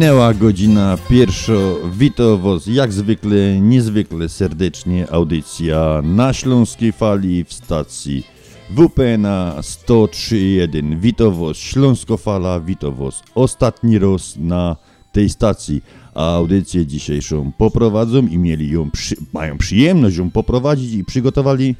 [0.00, 1.52] Minęła godzina pierwsza.
[1.92, 5.10] Witam Was jak zwykle, niezwykle serdecznie.
[5.10, 8.26] Audycja na Śląskiej Fali w stacji
[8.70, 9.22] WPN
[9.60, 11.00] 103.1.
[11.00, 14.76] Witam Was Śląsko Fala, witam Was ostatni raz na
[15.12, 15.82] tej stacji.
[16.14, 21.76] A audycję dzisiejszą poprowadzą i mieli ją, przy, mają przyjemność ją poprowadzić i przygotowali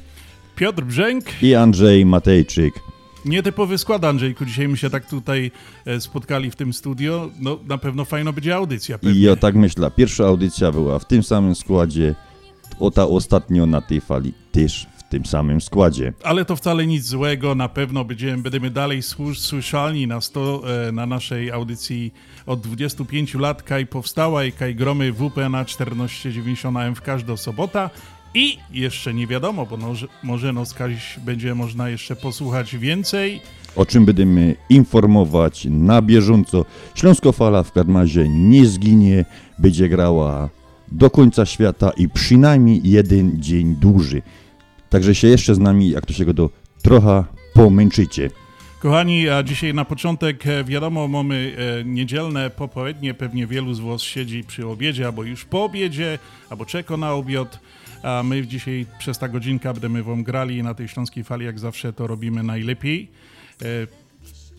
[0.55, 1.25] Piotr Brzęk.
[1.43, 2.90] i Andrzej Matejczyk.
[3.25, 4.45] Nietypowy skład, Andrzejku.
[4.45, 5.51] Dzisiaj my się tak tutaj
[5.85, 7.29] e, spotkali w tym studio.
[7.39, 8.97] No, na pewno fajno będzie audycja.
[8.97, 9.19] Pewnie.
[9.19, 12.15] I ja tak myślę, pierwsza audycja była w tym samym składzie,
[12.79, 16.13] o ta ostatnio na tej fali też w tym samym składzie.
[16.23, 17.55] Ale to wcale nic złego.
[17.55, 19.01] Na pewno będziemy, będziemy dalej
[19.33, 22.13] słyszalni na, sto, e, na naszej audycji
[22.45, 23.63] od 25 lat.
[23.63, 27.89] Kaj powstała i kaj gromy WP na 1490 AM w każdą sobota.
[28.33, 33.41] I jeszcze nie wiadomo, bo może, może no skaś będzie można jeszcze posłuchać więcej.
[33.75, 36.65] O czym będziemy informować na bieżąco.
[36.95, 39.25] Śląskofala w Karmazie nie zginie,
[39.59, 40.49] będzie grała
[40.91, 44.21] do końca świata i przynajmniej jeden dzień dłużej.
[44.89, 46.49] Także się jeszcze z nami, jak to się go do
[46.81, 48.29] trochę pomęczycie.
[48.79, 54.01] Kochani, a dzisiaj na początek e, wiadomo, mamy e, niedzielne popołudnie, pewnie wielu z Was
[54.01, 56.19] siedzi przy obiedzie, albo już po obiedzie,
[56.49, 57.59] albo czeka na obiad,
[58.03, 61.93] a my dzisiaj przez ta godzinka będziemy Wam grali na tej śląskiej fali, jak zawsze
[61.93, 63.07] to robimy najlepiej.
[63.61, 63.65] E,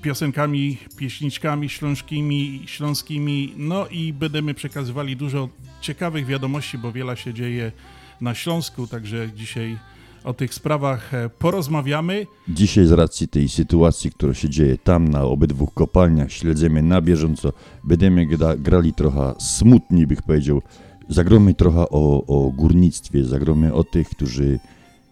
[0.03, 5.49] piosenkami, pieśniczkami śląskimi, śląskimi, no i będziemy przekazywali dużo
[5.81, 7.73] ciekawych wiadomości, bo wiele się dzieje
[8.21, 9.79] na Śląsku, także dzisiaj
[10.25, 12.27] o tych sprawach e, porozmawiamy.
[12.49, 17.53] Dzisiaj z racji tej sytuacji, która się dzieje tam na obydwu kopalniach, śledzimy na bieżąco,
[17.85, 20.63] będziemy gra, grali trochę smutniej, bych powiedział.
[21.09, 24.59] Zagromy trochę o, o górnictwie, zagromy o tych, którzy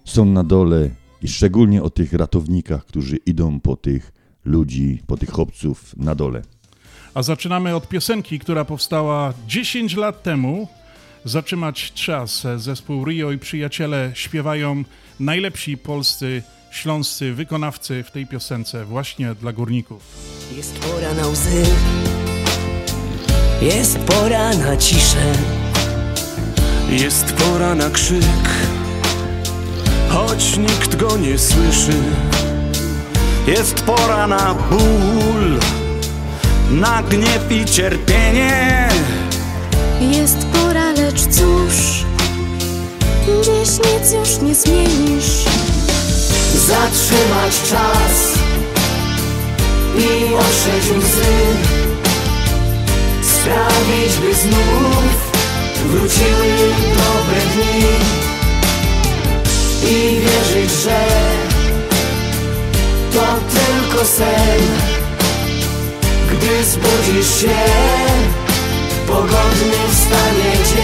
[0.04, 0.90] są na dole
[1.22, 4.12] i szczególnie o tych ratownikach, którzy idą po tych
[4.44, 6.42] ludzi, po tych chłopców na dole.
[7.14, 10.68] A zaczynamy od piosenki, która powstała 10 lat temu.
[11.24, 12.46] Zatrzymać czas.
[12.56, 14.84] Zespół Rio i przyjaciele śpiewają
[15.20, 20.02] najlepsi polscy, śląscy wykonawcy w tej piosence właśnie dla górników.
[20.56, 21.62] Jest pora na łzy,
[23.62, 25.32] jest pora na ciszę,
[26.90, 28.48] Jest pora na krzyk,
[30.08, 31.92] choć nikt go nie słyszy.
[33.46, 35.58] Jest pora na ból,
[36.70, 38.88] na gniew i cierpienie.
[40.00, 42.04] Jest pora, lecz cóż,
[43.42, 45.44] dziś nic już nie zmienisz.
[46.54, 48.38] zatrzymać czas
[49.98, 51.36] i otrzeć łzy,
[53.22, 55.29] sprawić, by znów
[55.86, 56.48] wróciły
[56.96, 57.86] dobre dni
[59.90, 61.06] i wierzyć, że
[63.14, 64.60] to tylko sen,
[66.32, 67.58] gdy zbudzisz się,
[69.06, 70.79] pogodny wstanie dzień.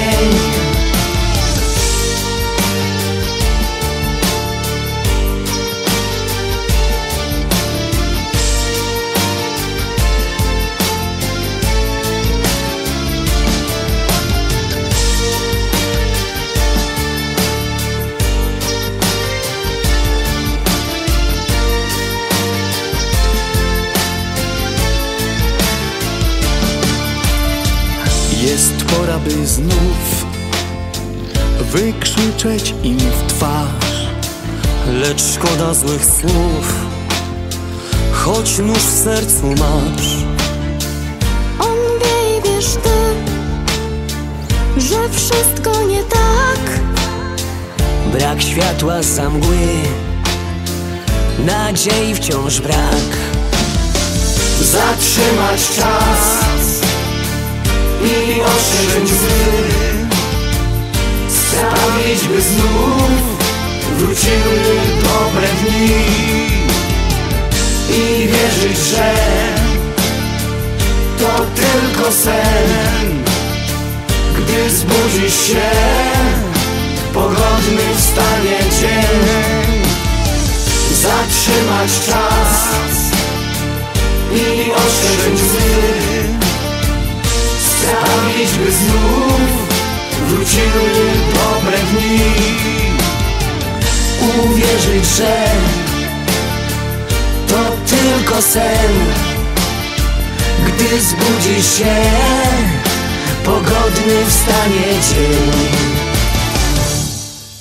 [35.87, 36.75] Złych słów,
[38.13, 40.09] choć nóż w sercu masz.
[41.61, 42.99] On wie i wiesz ty,
[44.81, 46.81] że wszystko nie tak.
[48.13, 49.57] Brak światła za mgły
[51.39, 53.11] Nadziei wciąż brak
[54.63, 56.81] Zatrzymać czas
[58.05, 59.67] I ostrzeżyć łzy
[61.29, 63.36] Sprawić, by znów
[63.97, 66.07] wróciły dobre dni
[67.91, 69.15] I wierzyć, że
[71.19, 73.25] to tylko sen.
[74.37, 75.71] Gdy zbudzisz się
[77.15, 79.83] Pogodny wstanie dzień.
[81.03, 82.67] Zatrzymać czas
[84.35, 85.97] I ostrzeżyć łzy.
[87.71, 89.67] Sprawić, by znów
[90.29, 92.86] Wróciły dobre dni
[94.45, 95.45] Uwierzyć, że
[97.49, 97.57] To
[97.87, 98.93] tylko sen.
[100.67, 101.97] Gdy zbudzisz się
[103.45, 105.86] Pogodny wstanie dzień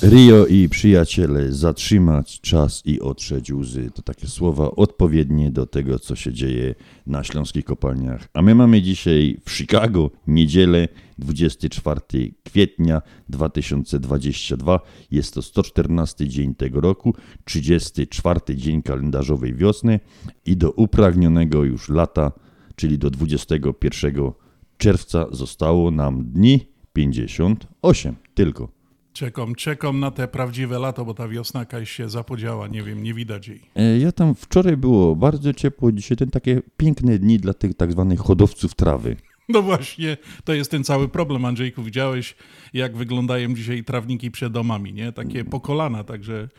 [0.10, 3.92] Rio i przyjaciele, zatrzymać czas i otrzeć łzy.
[3.94, 6.76] To takie słowa odpowiednie do tego, co się dzieje
[7.08, 8.28] na śląskich kopalniach.
[8.34, 10.88] A my mamy dzisiaj w Chicago niedzielę
[11.18, 12.02] 24
[12.44, 14.80] kwietnia 2022.
[15.12, 17.14] Jest to 114 dzień tego roku,
[17.46, 20.00] 34 dzień kalendarzowej wiosny
[20.46, 22.32] i do upragnionego już lata,
[22.76, 24.32] czyli do 21
[24.78, 26.60] czerwca zostało nam dni
[26.94, 28.85] 58 tylko.
[29.16, 33.14] Czekam, czekam na te prawdziwe lato, bo ta wiosna jakaś się zapodziała, nie wiem, nie
[33.14, 33.62] widać jej.
[33.76, 37.92] E, Ja tam wczoraj było bardzo ciepło, dzisiaj ten takie piękne dni dla tych tak
[37.92, 39.16] zwanych hodowców trawy.
[39.50, 41.84] No właśnie, to jest ten cały problem, Andrzejku.
[41.84, 42.36] Widziałeś,
[42.74, 45.12] jak wyglądają dzisiaj trawniki przed domami, nie?
[45.12, 46.50] Takie po kolana, także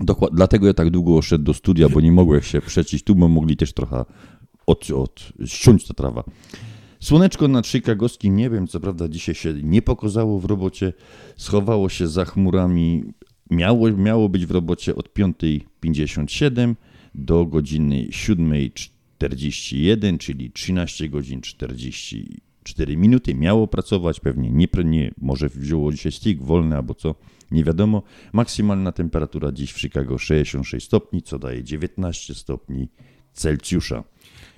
[0.00, 3.28] Dokład, dlatego ja tak długo szedł do studia, bo nie mogłem się przecić tu, bo
[3.28, 4.04] mogli też trochę
[4.66, 6.24] od, od, ściąć ta trawa.
[7.00, 10.92] Słoneczko nad chicagowskim niebem, co prawda dzisiaj się nie pokazało w robocie,
[11.36, 13.04] schowało się za chmurami.
[13.50, 16.74] Miało, miało być w robocie od 5.57
[17.14, 23.34] do godziny 7.41, czyli 13 godzin 44 minuty.
[23.34, 27.14] Miało pracować, pewnie nie, nie może wzięło dzisiaj stick wolny albo co,
[27.50, 28.02] nie wiadomo.
[28.32, 32.88] Maksymalna temperatura dziś w Chicago 66 stopni, co daje 19 stopni
[33.32, 34.04] Celsjusza.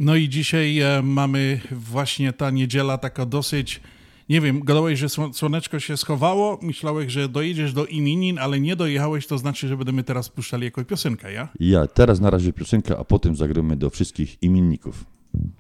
[0.00, 3.80] No i dzisiaj e, mamy właśnie ta niedziela taka dosyć,
[4.28, 8.76] nie wiem, gadałeś, że sło- słoneczko się schowało, myślałeś, że dojedziesz do imienin, ale nie
[8.76, 11.48] dojechałeś, to znaczy, że będziemy teraz puszczali jakąś piosenkę, ja?
[11.60, 15.04] Ja teraz na razie piosenka, a potem zagramy do wszystkich imienników.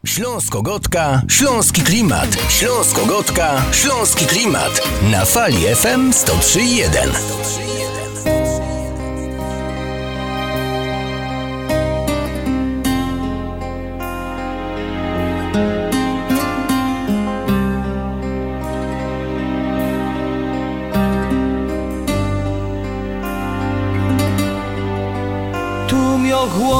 [0.06, 2.36] Śląsko-Gotka, Śląski Klimat.
[2.50, 4.88] Śląsko-Gotka, Śląski Klimat.
[5.10, 7.79] Na fali FM 103.1.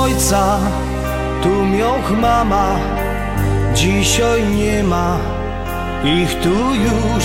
[0.00, 0.58] ojca,
[1.42, 2.76] tu mioch mama,
[3.74, 5.18] dzisiaj nie ma
[6.04, 7.24] ich tu już.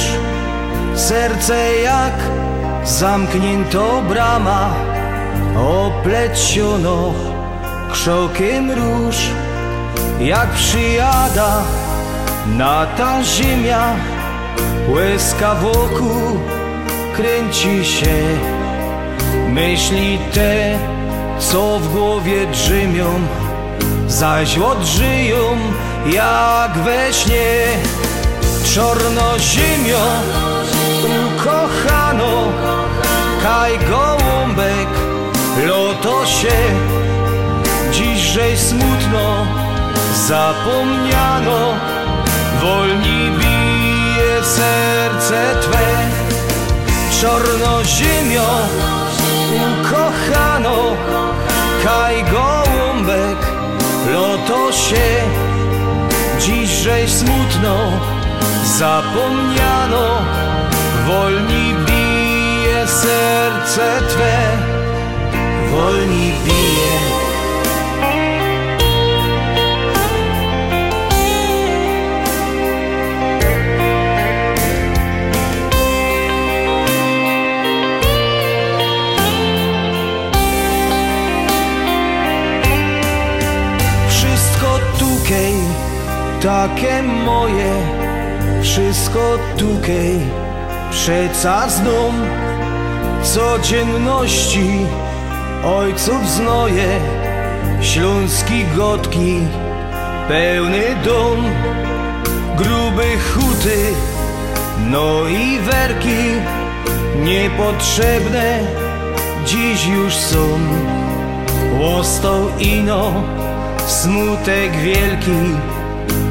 [0.95, 2.13] Serce jak
[2.83, 4.74] zamknięto brama,
[5.57, 7.13] opleciono
[7.92, 9.16] krzokiem róż.
[10.19, 11.63] Jak przyjada
[12.57, 13.95] na ta ziemia,
[14.88, 16.40] łezka wokół
[17.16, 18.18] kręci się.
[19.50, 20.78] Myśli te,
[21.39, 23.06] co w głowie drzymią,
[24.07, 25.57] zaś odżyją
[26.06, 27.65] jak we śnie.
[28.73, 30.06] Czorno ziemio,
[31.27, 32.44] ukochano,
[33.44, 34.87] kaj gołąbek,
[35.68, 36.57] lotosie,
[37.92, 39.45] dziśżej smutno
[40.27, 41.73] zapomniano,
[42.61, 45.87] wolni bije serce Twe.
[47.21, 48.47] Czorno ziemio,
[49.56, 50.78] ukochano,
[51.83, 53.38] kaj gołąbek,
[54.14, 55.07] lotosie,
[56.40, 57.76] dziśżej smutno
[58.78, 60.21] zapomniano,
[61.07, 64.38] wolni bije serce Twe,
[65.71, 67.25] wolni bije.
[86.45, 87.73] Takie moje,
[88.61, 90.19] wszystko tukej,
[90.92, 92.14] przeca znów
[93.23, 94.85] codzienności
[95.64, 96.99] ojców znoje,
[97.81, 99.40] śląski gotki,
[100.28, 101.44] pełny dom,
[102.57, 103.78] grube huty,
[104.92, 106.23] no i werki,
[107.23, 108.59] niepotrzebne
[109.45, 110.59] dziś już są.
[111.80, 113.23] Łostą ino,
[113.87, 115.75] smutek wielki,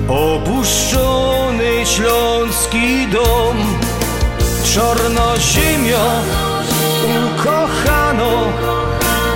[0.08, 3.56] opuszczony Śląsk śląski dom
[4.74, 6.06] Czorno ziemio
[7.26, 8.30] ukochano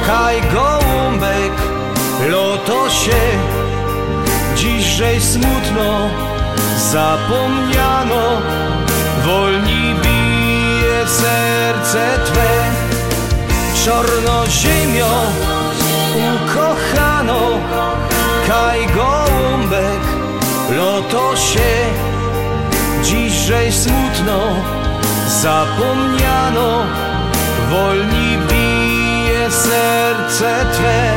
[0.06, 1.52] Kaj gołąbek
[2.30, 3.20] loto się
[4.56, 6.08] Dzisiaj smutno
[6.90, 8.42] zapomniano
[9.26, 12.50] Wolni bije serce Twe.
[13.84, 15.10] Czorno ziemio
[16.34, 17.40] ukochano
[18.48, 20.07] Kaj gołąbek
[20.78, 21.70] loto się
[23.04, 24.38] Dzisiaj smutno
[25.28, 26.86] zapomniano.
[27.70, 31.12] Wolni bije serce Twe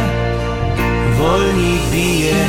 [1.18, 2.46] Wolni bije.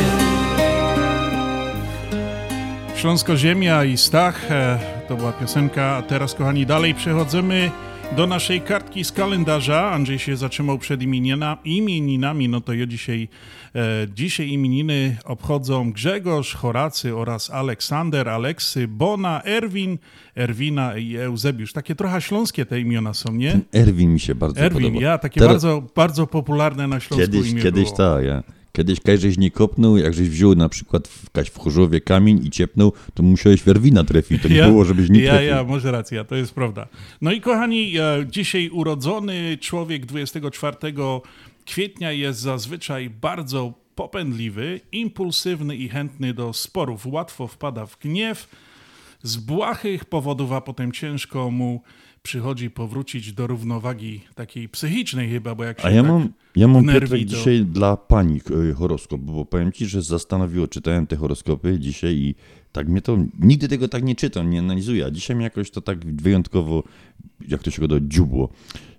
[2.96, 4.78] Śląsko Ziemia i Stach e,
[5.08, 7.70] to była piosenka, a teraz kochani dalej przechodzimy
[8.16, 9.90] do naszej kartki z kalendarza.
[9.90, 13.28] Andrzej się zatrzymał przed imienina, imieninami, no to ja dzisiaj,
[13.74, 13.80] e,
[14.14, 19.98] dzisiaj imieniny obchodzą Grzegorz, Horacy oraz Aleksander, Aleksy, Bona, Erwin,
[20.36, 21.72] Erwina i Eusebiusz.
[21.72, 23.60] Takie trochę śląskie te imiona są, nie?
[23.74, 25.00] Erwin mi się bardzo Erwin, podoba.
[25.06, 27.96] ja, takie Teraz- bardzo, bardzo popularne na Śląsku Kiedyś, imię kiedyś było.
[27.96, 28.42] tak, ja.
[28.72, 32.50] Kiedyś każeś nie kopnął, jak żeś wziął na przykład w, kaś w Chorzowie kamień i
[32.50, 35.48] ciepnął, to musiałeś Werwina trafić, to nie było, żebyś nie ja, trafił.
[35.48, 36.88] ja, może racja, to jest prawda.
[37.20, 40.76] No i kochani, e, dzisiaj urodzony człowiek 24
[41.66, 47.06] kwietnia jest zazwyczaj bardzo popędliwy, impulsywny i chętny do sporów.
[47.06, 48.48] Łatwo wpada w gniew,
[49.22, 51.82] z błahych powodów, a potem ciężko mu
[52.22, 56.68] przychodzi powrócić do równowagi takiej psychicznej chyba, bo jak się A ja tak mam, ja
[56.68, 58.40] mam Piotrek to- dzisiaj dla pani
[58.70, 62.34] e, horoskop, bo powiem ci, że zastanowiło, czytałem te horoskopy dzisiaj i
[62.72, 65.80] tak mnie to, nigdy tego tak nie czytam, nie analizuję, a dzisiaj mnie jakoś to
[65.80, 66.82] tak wyjątkowo,
[67.48, 68.48] jak to się go do dziubło.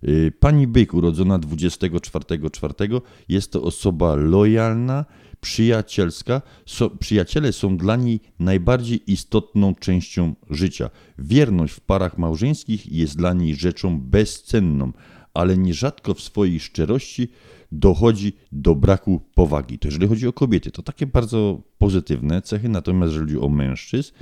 [0.03, 5.05] Y, Pani Byk, urodzona 24.4, jest to osoba lojalna,
[5.41, 6.41] przyjacielska.
[6.65, 10.89] So, przyjaciele są dla niej najbardziej istotną częścią życia.
[11.19, 14.91] Wierność w parach małżeńskich jest dla niej rzeczą bezcenną,
[15.34, 17.28] ale nierzadko w swojej szczerości
[17.72, 19.80] dochodzi do braku powagi.
[19.80, 24.13] To jeżeli chodzi o kobiety, to takie bardzo pozytywne cechy, natomiast jeżeli chodzi o mężczyzn,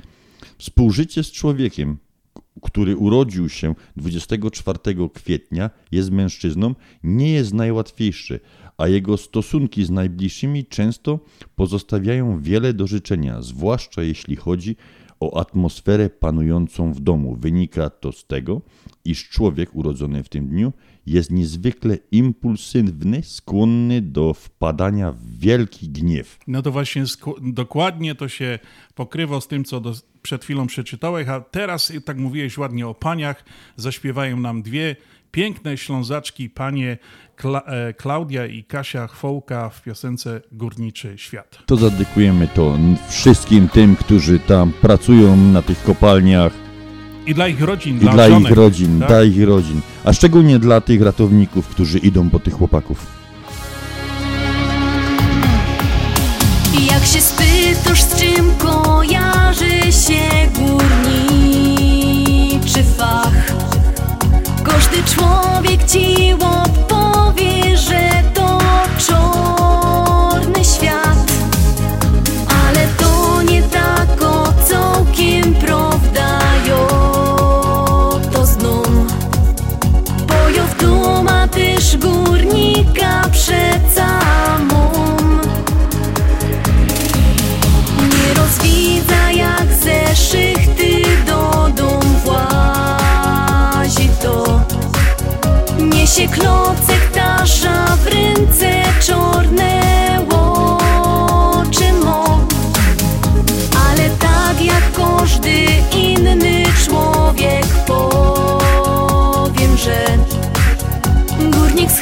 [0.58, 1.98] Współżycie z człowiekiem,
[2.62, 4.78] który urodził się 24
[5.14, 8.40] kwietnia, jest mężczyzną, nie jest najłatwiejsze,
[8.76, 11.20] a jego stosunki z najbliższymi często
[11.56, 14.76] pozostawiają wiele do życzenia, zwłaszcza jeśli chodzi
[15.20, 17.36] o atmosferę panującą w domu.
[17.36, 18.62] Wynika to z tego,
[19.04, 20.72] iż człowiek urodzony w tym dniu
[21.06, 26.38] jest niezwykle impulsywny, skłonny do wpadania w wielki gniew.
[26.46, 27.04] No to właśnie
[27.42, 28.58] dokładnie to się
[28.94, 33.44] pokrywa z tym, co do, przed chwilą przeczytałeś, a teraz, tak mówiłeś ładnie o paniach,
[33.76, 34.96] zaśpiewają nam dwie
[35.30, 36.98] piękne ślązaczki, panie
[37.36, 41.58] Kla- e, Klaudia i Kasia Chwołka w piosence Górniczy Świat.
[41.66, 42.78] To zadykujemy to
[43.08, 46.61] wszystkim tym, którzy tam pracują na tych kopalniach
[47.26, 49.08] I dla ich rodzin, i dla, dla żonek, ich rodzin, tak?
[49.08, 53.06] dla ich rodzin, a szczególnie dla tych ratowników, którzy idą po tych chłopaków.
[56.90, 62.02] Jak się spytasz, z czym kojarzy się górniczy
[62.96, 63.52] fach,
[64.64, 67.01] każdy człowiek ci odpowie,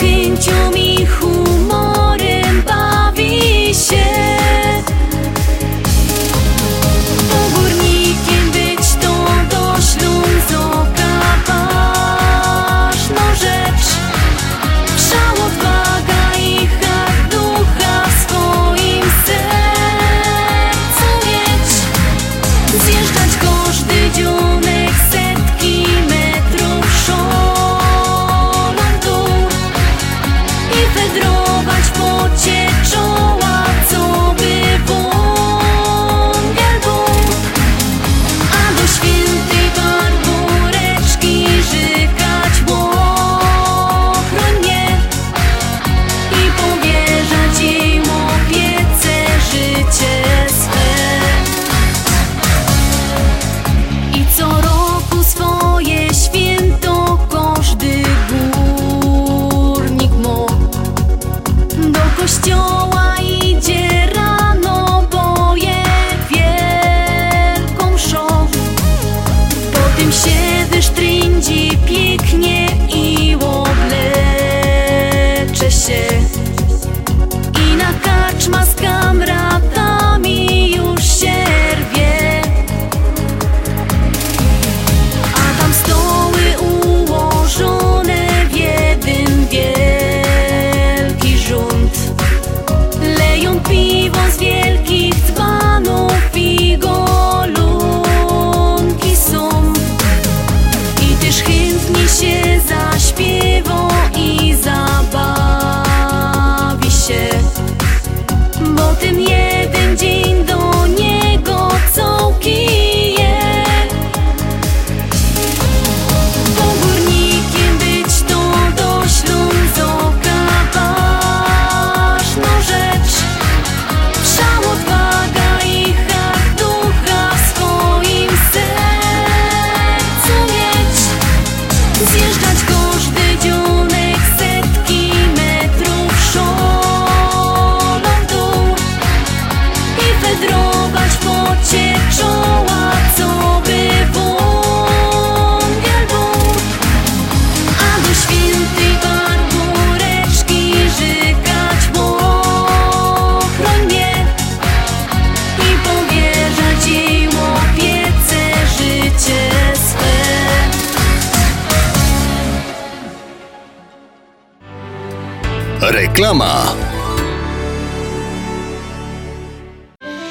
[0.00, 1.59] 很久迷糊。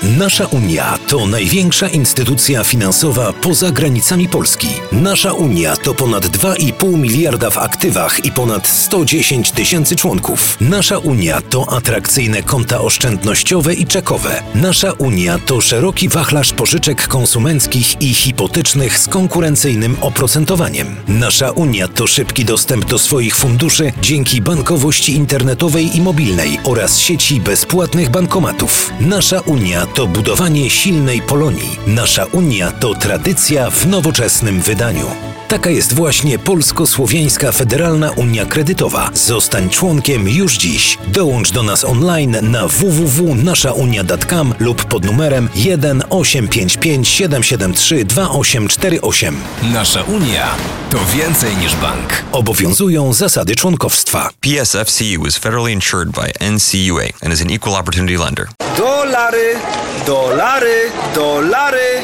[0.03, 4.67] Nasza Unia to największa instytucja finansowa poza granicami Polski.
[4.91, 10.57] Nasza Unia to ponad 2,5 miliarda w aktywach i ponad 110 tysięcy członków.
[10.61, 14.43] Nasza Unia to atrakcyjne konta oszczędnościowe i czekowe.
[14.55, 20.95] Nasza Unia to szeroki wachlarz pożyczek konsumenckich i hipotecznych z konkurencyjnym oprocentowaniem.
[21.07, 27.41] Nasza Unia to szybki dostęp do swoich funduszy dzięki bankowości internetowej i mobilnej oraz sieci
[27.41, 28.93] bezpłatnych bankomatów.
[28.99, 31.79] Nasza Unia to budowanie silnej Polonii.
[31.87, 35.05] Nasza Unia to tradycja w nowoczesnym wydaniu.
[35.47, 39.09] Taka jest właśnie Polsko-Słowiańska Federalna Unia Kredytowa.
[39.13, 40.97] Zostań członkiem już dziś.
[41.07, 49.37] Dołącz do nas online na www.naszaunia.com lub pod numerem 1 855 773 2848.
[49.73, 50.47] Nasza Unia
[50.89, 52.23] to więcej niż bank.
[52.31, 54.29] Obowiązują zasady członkowstwa.
[54.41, 58.47] PSFCU is federally insured by NCUA and is an equal opportunity lender.
[58.77, 59.55] Dolary,
[60.05, 62.03] dolary, dolary,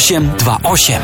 [0.01, 1.01] 0828.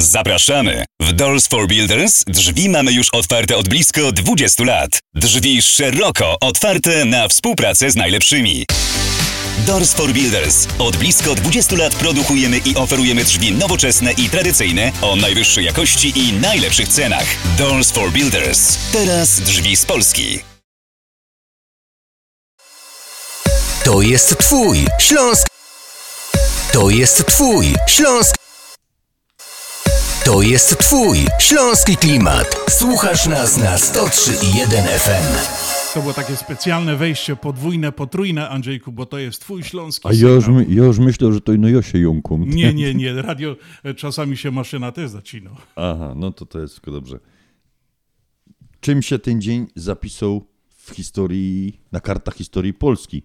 [0.00, 0.84] Zapraszamy!
[1.00, 4.98] W Doors for Builders drzwi mamy już otwarte od blisko 20 lat.
[5.14, 8.64] Drzwi szeroko otwarte na współpracę z najlepszymi.
[9.66, 10.66] Doors for Builders.
[10.78, 16.32] Od blisko 20 lat produkujemy i oferujemy drzwi nowoczesne i tradycyjne o najwyższej jakości i
[16.32, 17.26] najlepszych cenach.
[17.58, 18.78] Doors for Builders.
[18.92, 20.40] Teraz drzwi z Polski.
[23.84, 25.55] To jest Twój Śląsk.
[26.76, 28.36] To jest Twój Śląsk.
[30.24, 32.56] To jest Twój Śląski Klimat.
[32.70, 35.54] Słuchasz nas na 103,1 FM.
[35.94, 40.28] To było takie specjalne wejście, podwójne, potrójne, Andrzejku, bo to jest twój śląski A ja
[40.28, 42.38] już, my- ja już myślę, że to i no Josie jąką.
[42.38, 45.50] Nie, nie, nie, radio, e, czasami się maszyna też zacina.
[45.76, 47.20] Aha, no to to jest wszystko dobrze.
[48.80, 53.22] Czym się ten dzień zapisał w historii, na kartach historii Polski?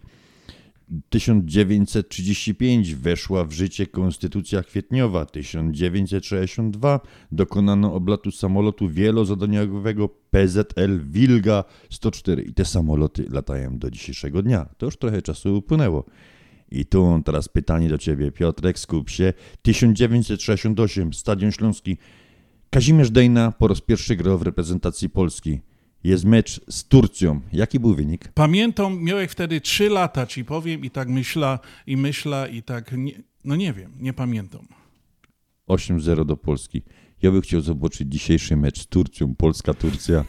[1.09, 5.25] 1935 weszła w życie Konstytucja Kwietniowa.
[5.25, 6.99] 1962
[7.31, 14.69] dokonano oblotu samolotu wielozadaniowego PZL Wilga 104 i te samoloty latają do dzisiejszego dnia.
[14.77, 16.05] To już trochę czasu upłynęło.
[16.71, 19.33] I tu teraz pytanie do ciebie, Piotrek, skup się.
[19.61, 21.97] 1968, Stadion Śląski.
[22.69, 25.59] Kazimierz Dejna po raz pierwszy grał w reprezentacji Polski.
[26.03, 27.41] Jest mecz z Turcją.
[27.53, 28.31] Jaki był wynik?
[28.33, 33.11] Pamiętam, miałem wtedy 3 lata, ci powiem, i tak myśla, i myśla, i tak, nie,
[33.43, 34.67] no nie wiem, nie pamiętam.
[35.67, 36.81] 8-0 do Polski.
[37.21, 40.25] Ja bym chciał zobaczyć dzisiejszy mecz z Turcją, Polska-Turcja.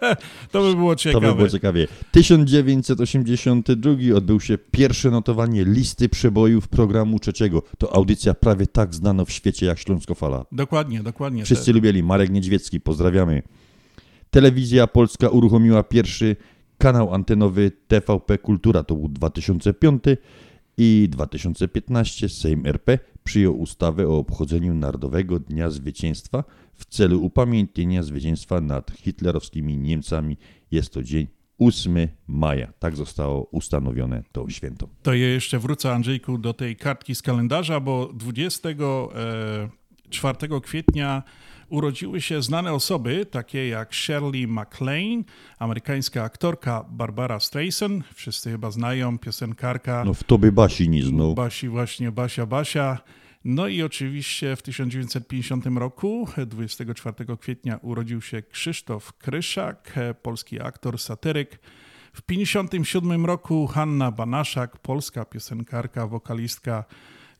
[0.52, 1.28] to by było To ciekawe.
[1.28, 1.88] by było ciekawie.
[2.12, 7.62] 1982 odbył się pierwsze notowanie listy przebojów programu trzeciego.
[7.78, 10.44] To audycja prawie tak znana w świecie jak Śląskofala.
[10.52, 11.44] Dokładnie, dokładnie.
[11.44, 12.02] Wszyscy lubieli.
[12.02, 13.42] Marek Niedźwiecki, pozdrawiamy.
[14.30, 16.36] Telewizja Polska uruchomiła pierwszy
[16.78, 20.02] kanał antenowy TVP Kultura, to był 2005
[20.78, 28.60] i 2015 Sejm RP przyjął ustawę o obchodzeniu Narodowego Dnia Zwycięstwa w celu upamiętnienia zwycięstwa
[28.60, 30.36] nad hitlerowskimi Niemcami.
[30.70, 31.26] Jest to dzień
[31.58, 32.72] 8 maja.
[32.78, 34.88] Tak zostało ustanowione to święto.
[35.02, 41.22] To ja jeszcze wrócę, Andrzejku, do tej kartki z kalendarza, bo 24 kwietnia
[41.68, 45.24] urodziły się znane osoby, takie jak Shirley MacLaine,
[45.58, 50.04] amerykańska aktorka Barbara Streisand, wszyscy chyba znają, piosenkarka.
[50.04, 51.34] No w tobie Basi nie znał.
[51.34, 52.98] Basi właśnie, Basia, Basia.
[53.44, 61.60] No i oczywiście w 1950 roku, 24 kwietnia, urodził się Krzysztof Kryszak, polski aktor, satyryk.
[62.12, 66.84] W 1957 roku Hanna Banaszak, polska piosenkarka, wokalistka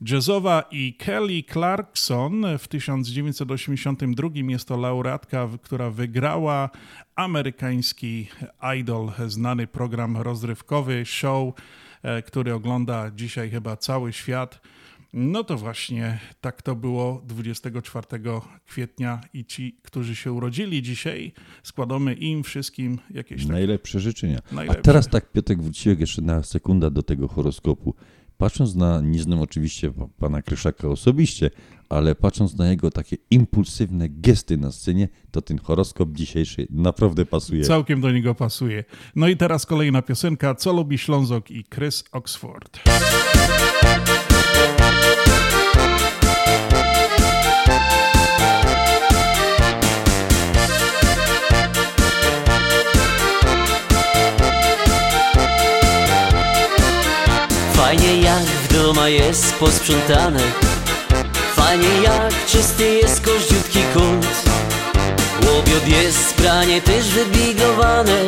[0.01, 6.71] jazzowa i Kelly Clarkson w 1982 jest to laureatka, która wygrała
[7.15, 8.29] amerykański
[8.81, 11.55] Idol, znany program rozrywkowy, show,
[12.03, 14.61] e, który ogląda dzisiaj chyba cały świat.
[15.13, 18.07] No to właśnie tak to było 24
[18.67, 21.33] kwietnia i ci, którzy się urodzili dzisiaj,
[21.63, 23.53] składamy im wszystkim jakieś takie...
[23.53, 24.39] Najlepsze życzenia.
[24.53, 24.81] Najlepsze.
[24.81, 27.95] A teraz tak, Piotrek, wróciłem jeszcze na sekundę do tego horoskopu.
[28.39, 31.51] Patrząc na, nie znam oczywiście pa- pana Kryszaka osobiście,
[31.89, 37.65] ale patrząc na jego takie impulsywne gesty na scenie, to ten horoskop dzisiejszy naprawdę pasuje.
[37.65, 38.85] Całkiem do niego pasuje.
[39.17, 42.79] No i teraz kolejna piosenka, Co lubi Ślązok i Chris Oxford.
[57.73, 58.17] Fajnie
[58.87, 60.41] doma jest posprzątane.
[61.57, 64.27] Fajnie jak czysty jest koździutki kąt.
[65.47, 68.23] Łobiot jest pranie też wybiglowane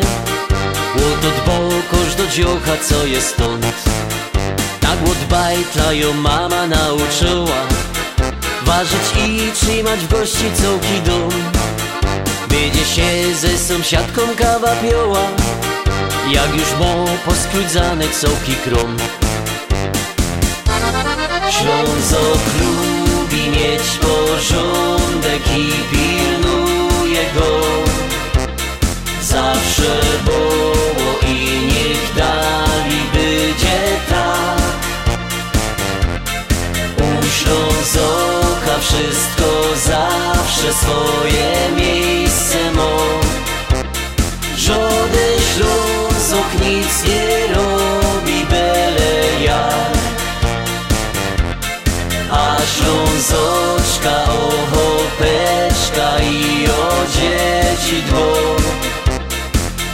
[0.95, 3.67] Łot od bokoż do dziocha co jest stąd.
[4.81, 7.61] Tak łot bajtla ją mama nauczyła.
[8.63, 11.31] Ważyć i trzymać w gości całki dom.
[12.49, 15.25] Będzie się ze sąsiadką kawa pioła.
[16.31, 18.97] Jak już mo poskrudzane całki krom
[21.69, 27.61] Ślązok lubi mieć porządek i pilnuje go.
[29.23, 33.79] Zawsze było i niech dali będzie
[34.09, 34.63] tak
[36.99, 42.97] U Ślązoka wszystko zawsze swoje miejsce ma.
[44.57, 49.98] Żaden Ślązok nic nie robi byle jak
[52.77, 54.49] Ślązoczka o
[56.23, 58.33] i o dzieci dwo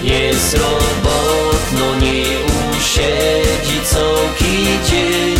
[0.03, 2.25] Jest robotno, nie
[2.77, 5.39] usiedzi całki dzień.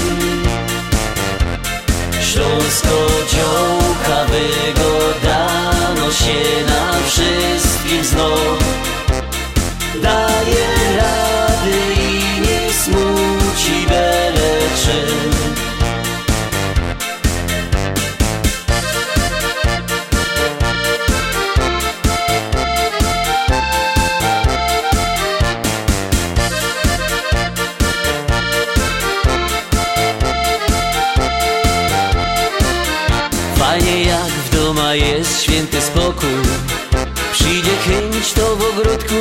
[2.33, 2.97] Śląsko
[3.33, 7.63] dziołka wygodano się na wszystkim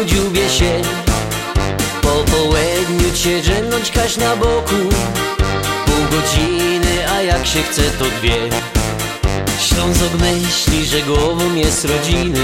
[0.03, 0.81] ogródku dziubie się.
[2.01, 4.75] Po południu cię drzemnąć kaś na boku.
[5.85, 8.37] Pół godziny, a jak się chce to dwie.
[9.59, 12.39] Ślązok myśli, że głową jest rodziny.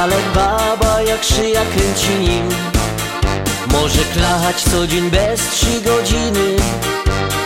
[0.00, 2.48] Ale baba jak szyja kręci nim.
[3.66, 6.56] Może klać co dzień bez trzy godziny.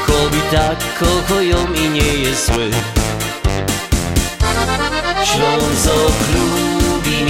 [0.06, 2.70] Kobi tak kochają i nie jest zły.
[5.24, 6.77] Ślązok lubi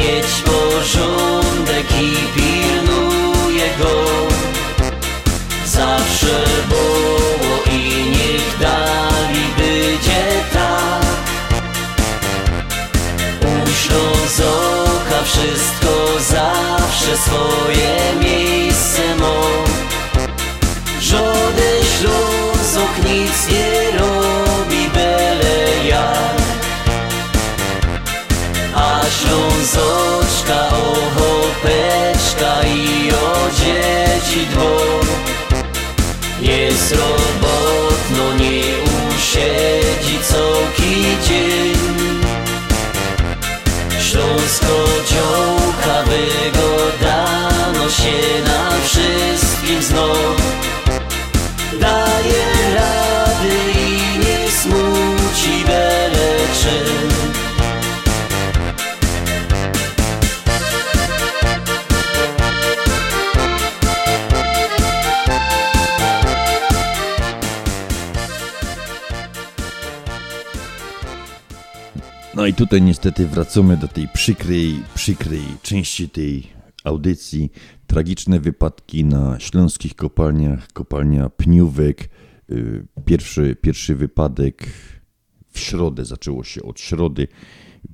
[0.08, 4.04] mieć porządek i pilnuje go.
[5.66, 11.06] Zawsze było i niech dali będzie tak.
[13.44, 19.38] U Ślązoka wszystko zawsze swoje miejsce ma.
[21.00, 26.37] Żaden Ślązok nic nie robi byle jak
[29.10, 35.06] Ślązoczka, ochopeczka i o dzieci dwór.
[36.40, 38.62] Jest robotno, nie
[39.08, 41.78] usiedzi całki dzień.
[44.10, 44.74] Śląsko
[45.10, 50.36] dziołka wygodano się na wszystkim znów
[51.80, 52.57] Daje
[72.48, 76.46] i tutaj niestety wracamy do tej przykrej, przykrej części tej
[76.84, 77.52] audycji.
[77.86, 82.08] Tragiczne wypadki na śląskich kopalniach, kopalnia Pniówek.
[82.50, 84.66] Y, Pierwszy, pierwszy wypadek
[85.50, 87.28] w środę, zaczęło się od środy.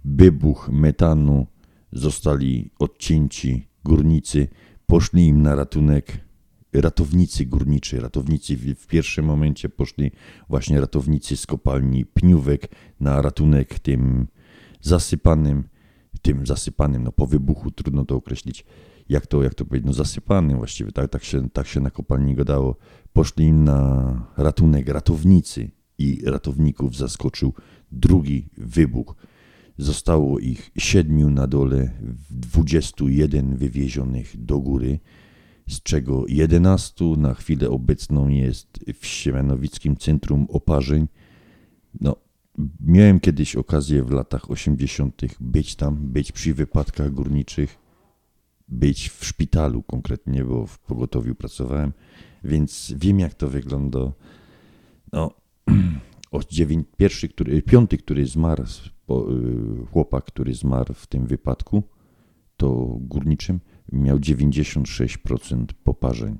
[0.04, 1.46] Wybuch metanu,
[1.92, 4.48] zostali odcięci górnicy,
[4.86, 6.20] poszli im na ratunek
[6.72, 10.12] ratownicy górniczy, ratownicy w, w pierwszym momencie poszli
[10.48, 12.68] właśnie ratownicy z kopalni Pniówek
[13.00, 14.26] na ratunek tym
[14.84, 15.64] zasypanym,
[16.22, 18.64] tym zasypanym, no po wybuchu trudno to określić,
[19.08, 22.34] jak to, jak to powiedzieć, no zasypanym właściwie, tak, tak, się, tak się na kopalni
[22.34, 22.76] gadało.
[23.12, 27.52] Poszli im na ratunek ratownicy i ratowników zaskoczył
[27.92, 29.16] drugi wybuch.
[29.78, 31.90] Zostało ich siedmiu na dole,
[32.30, 35.00] 21 wywiezionych do góry
[35.68, 41.08] z czego 11 na chwilę obecną jest w Siemianowickim Centrum Oparzeń.
[42.00, 42.16] No,
[42.80, 45.22] miałem kiedyś okazję w latach 80.
[45.40, 47.78] być tam, być przy wypadkach górniczych,
[48.68, 51.92] być w szpitalu konkretnie, bo w pogotowiu pracowałem,
[52.44, 54.12] więc wiem jak to wygląda.
[55.12, 55.34] No,
[56.96, 61.82] pierwszy, który, piąty, który zmarł, y, chłopak, który zmarł w tym wypadku,
[62.56, 63.60] to górniczym,
[63.92, 66.38] miał 96% poparzeń.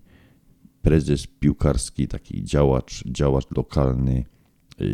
[0.83, 4.25] Prezes piłkarski, taki działacz, działacz lokalny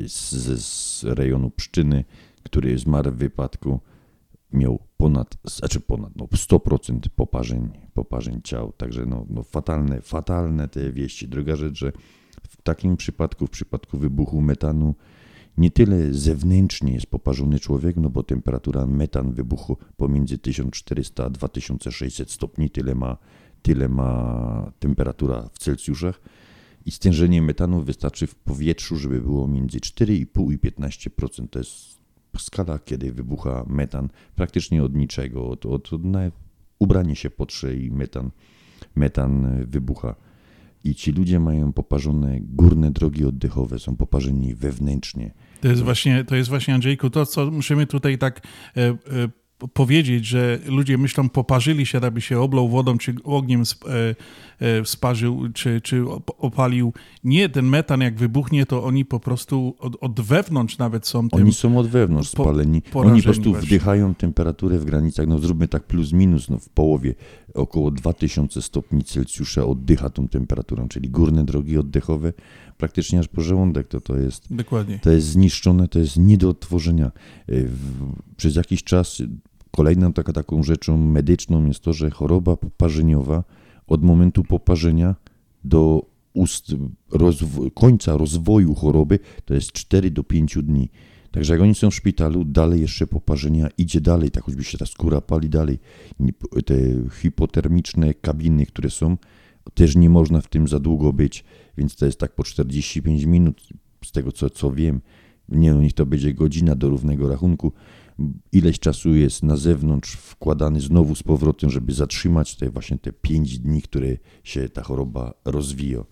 [0.06, 0.30] z,
[0.62, 2.04] z rejonu Pszczyny,
[2.42, 3.80] który zmarł w wypadku,
[4.52, 8.72] miał ponad, znaczy ponad no 100% poparzeń, poparzeń ciał.
[8.72, 11.28] Także no, no fatalne, fatalne te wieści.
[11.28, 11.92] Druga rzecz, że
[12.48, 14.94] w takim przypadku, w przypadku wybuchu metanu,
[15.56, 22.30] nie tyle zewnętrznie jest poparzony człowiek, no bo temperatura metan wybuchu pomiędzy 1400 a 2600
[22.30, 23.16] stopni, tyle ma,
[23.62, 26.20] tyle ma temperatura w Celsjuszach.
[26.90, 31.48] I stężenie metanu wystarczy w powietrzu, żeby było między 4,5 i 15%.
[31.50, 31.98] To jest
[32.38, 35.48] skala, kiedy wybucha metan praktycznie od niczego.
[35.48, 36.02] Od, od, od
[36.78, 38.30] ubranie się potrze i metan,
[38.94, 40.14] metan wybucha
[40.84, 45.30] i ci ludzie mają poparzone górne drogi oddechowe, są poparzeni wewnętrznie.
[45.60, 48.40] To jest właśnie, to jest właśnie Andrzejku, to co musimy tutaj tak
[48.76, 48.96] e, e,
[49.68, 54.14] powiedzieć, że ludzie myślą, poparzyli się, aby się oblał wodą, czy ogniem e,
[54.66, 56.04] e, sparzył, czy, czy
[56.38, 56.92] opalił.
[57.24, 61.40] Nie, ten metan jak wybuchnie, to oni po prostu od, od wewnątrz nawet są tym
[61.40, 62.82] Oni są od wewnątrz spaleni.
[62.82, 63.66] Po, oni po prostu właśnie.
[63.66, 67.14] wdychają temperaturę w granicach, no zróbmy tak plus minus, no w połowie,
[67.54, 72.32] około 2000 stopni Celsjusza oddycha tą temperaturą, czyli górne drogi oddechowe,
[72.78, 74.54] praktycznie aż po żołądek to, to jest.
[74.54, 74.98] Dokładnie.
[74.98, 77.12] To jest zniszczone, to jest nie do odtworzenia.
[77.48, 77.54] E,
[78.36, 79.22] przez jakiś czas
[79.70, 83.44] Kolejną taka, taką rzeczą medyczną jest to, że choroba poparzeniowa
[83.86, 85.14] od momentu poparzenia
[85.64, 86.74] do ust,
[87.74, 90.88] końca rozwoju choroby to jest 4 do 5 dni.
[91.30, 94.86] Także jak oni są w szpitalu, dalej jeszcze poparzenia idzie dalej, tak choćby się ta
[94.86, 95.78] skóra pali dalej.
[96.66, 96.74] Te
[97.20, 99.16] hipotermiczne kabiny, które są,
[99.74, 101.44] też nie można w tym za długo być,
[101.78, 103.68] więc to jest tak po 45 minut,
[104.04, 105.00] z tego co, co wiem.
[105.48, 107.72] Nie no, niech to będzie godzina do równego rachunku
[108.52, 113.58] ileś czasu jest na zewnątrz wkładany znowu z powrotem, żeby zatrzymać te właśnie te pięć
[113.58, 116.04] dni, które się ta choroba rozwija.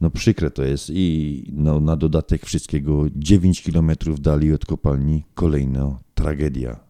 [0.00, 5.98] No przykre to jest i no, na dodatek wszystkiego 9 kilometrów dalej od kopalni kolejna
[6.14, 6.87] tragedia.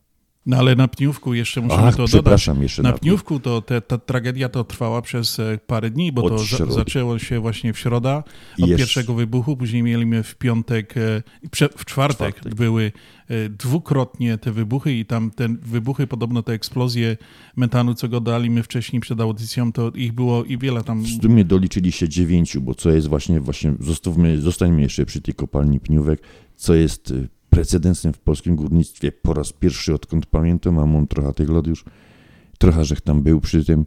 [0.49, 2.63] No ale na Pniówku jeszcze musimy Ach, to przepraszam, dodać.
[2.63, 6.29] Jeszcze na, na Pniówku to te, ta tragedia to trwała przez e, parę dni, bo
[6.29, 8.25] to za, zaczęło się właśnie w środa
[8.63, 11.23] od pierwszego wybuchu, później mieliśmy w piątek, e,
[11.77, 12.55] w czwartek, Czwartek.
[12.55, 12.93] były
[13.29, 17.17] e, dwukrotnie te wybuchy i tam te wybuchy, podobno te eksplozje
[17.57, 21.03] metanu, co go daliśmy wcześniej przed audycją, to ich było i wiele tam...
[21.03, 25.35] W sumie doliczyli się dziewięciu, bo co jest właśnie, właśnie zostawmy, zostańmy jeszcze przy tej
[25.35, 26.23] kopalni Pniówek,
[26.57, 31.35] co jest y, precedensem w polskim górnictwie po raz pierwszy odkąd pamiętam, a mam trochę
[31.35, 31.85] tych lat już,
[32.59, 33.87] trochę żech tam był przy tym,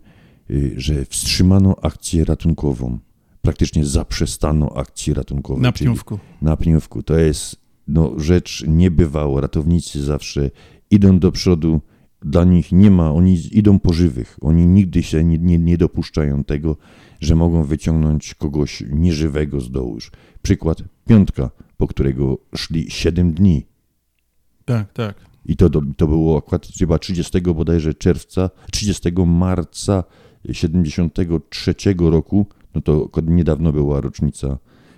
[0.50, 3.00] y, że wstrzymano akcję ratunkową.
[3.42, 5.62] Praktycznie zaprzestano akcji ratunkowej.
[5.62, 6.20] Na Pniówku.
[6.42, 7.04] Na Pniówku.
[7.04, 7.56] To jest
[7.88, 9.42] no, rzecz niebywała.
[9.42, 10.52] Ratownicy zawsze
[10.92, 11.82] idą do przodu
[12.22, 14.38] dla nich nie ma, oni idą po żywych.
[14.42, 16.78] Oni nigdy się nie, nie, nie dopuszczają tego,
[17.20, 19.98] że mogą wyciągnąć kogoś nieżywego z dołu.
[20.42, 23.66] Przykład piątka, po którego szli 7 dni.
[24.66, 25.16] Tak, tak.
[25.46, 30.04] I to, to było akurat chyba 30 bodajże czerwca, 30 marca
[30.52, 32.46] 73 roku,
[32.76, 34.58] no to niedawno była rocznica,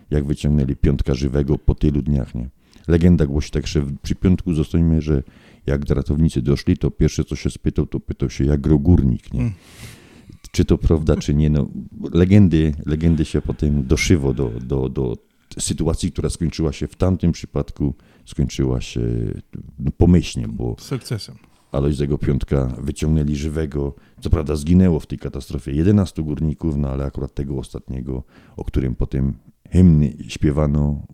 [0.10, 2.50] jak wyciągnęli piątka żywego po tylu dniach, nie?
[2.88, 5.24] Legenda głosi tak, że przy piątku zostańmy, że
[5.66, 9.42] jak ratownicy doszli, to pierwsze co się spytał, to pytał się jak górnik, nie?
[9.42, 9.54] Mm.
[10.52, 11.68] Czy to prawda, czy nie, no
[12.12, 15.18] legendy, legendy się potem doszywo do, do, do
[15.60, 19.02] sytuacji, która skończyła się w tamtym przypadku, skończyła się
[19.80, 21.36] no, pomyślnie, bo Sukcesem.
[21.72, 23.96] Alojzego Piątka wyciągnęli żywego.
[24.22, 28.24] Co prawda zginęło w tej katastrofie 11 górników, no ale akurat tego ostatniego,
[28.58, 29.34] o którym potem
[29.70, 31.08] hymny śpiewano,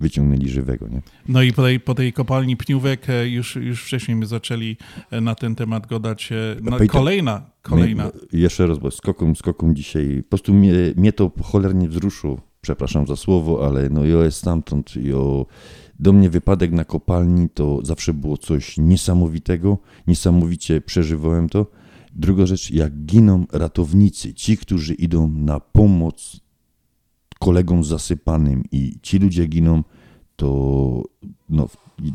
[0.00, 1.02] wyciągnęli żywego, nie?
[1.28, 4.76] No i po tej, po tej kopalni Pniówek e, już, już wcześniej my zaczęli
[5.10, 6.30] e, na ten temat gadać.
[6.62, 8.04] No, kolejna, kolejna.
[8.04, 13.06] Mnie, jeszcze raz, bo skokom, skokom dzisiaj, po prostu mnie, mnie to cholernie wzruszyło, przepraszam
[13.06, 15.46] za słowo, ale no ja jest stamtąd, jo,
[16.00, 21.66] do mnie wypadek na kopalni to zawsze było coś niesamowitego, niesamowicie przeżywałem to.
[22.12, 26.40] Druga rzecz, jak giną ratownicy, ci, którzy idą na pomoc
[27.38, 29.82] kolegom zasypanym i ci ludzie giną,
[30.36, 31.02] to
[31.48, 31.68] no,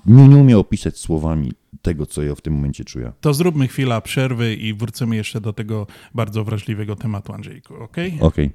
[0.05, 3.11] nie, nie umiem opisać słowami tego, co ja w tym momencie czuję.
[3.21, 7.97] To zróbmy chwilę przerwy i wrócimy jeszcze do tego bardzo wrażliwego tematu, Andrzejku, ok?
[8.19, 8.51] Okej.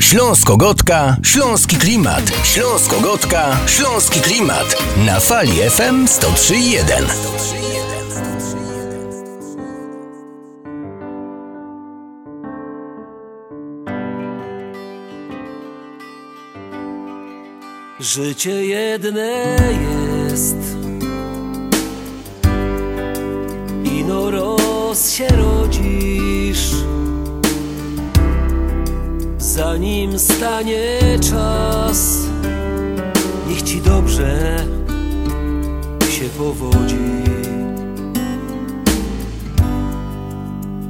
[0.00, 2.22] Śląsko-Gotka, Śląski Klimat.
[2.44, 4.76] Śląsko-Gotka, Śląski Klimat.
[5.06, 7.04] Na fali FM 103.1.
[18.00, 20.56] Życie jedne jest
[23.84, 26.70] Ino roz się rodzisz
[29.56, 32.26] Zanim stanie czas
[33.48, 34.56] Niech ci dobrze
[36.10, 36.96] się powodzi.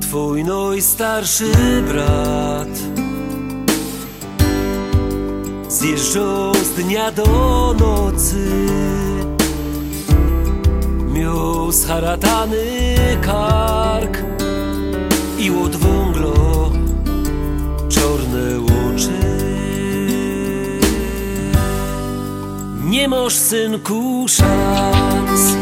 [0.00, 1.52] Twój najstarszy
[1.88, 2.68] brat
[5.68, 8.66] Zjeżdżał z dnia do nocy.
[11.12, 14.18] Miał scharatany kark
[15.38, 15.76] I od
[22.96, 25.56] Nie masz synku szans.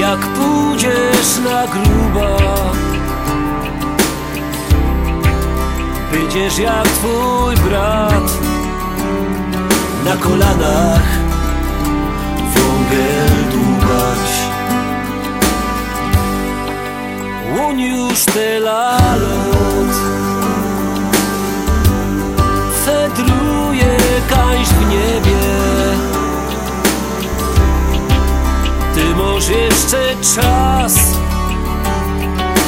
[0.00, 2.36] Jak pójdziesz na gruba
[6.12, 8.38] Będziesz jak twój brat
[10.04, 11.08] Na kolanach
[12.54, 14.30] wągiel dłubać.
[17.68, 20.19] On już tyle lot
[23.20, 23.96] Fedruje
[24.28, 25.40] kaś w niebie
[28.94, 31.20] Ty masz jeszcze czas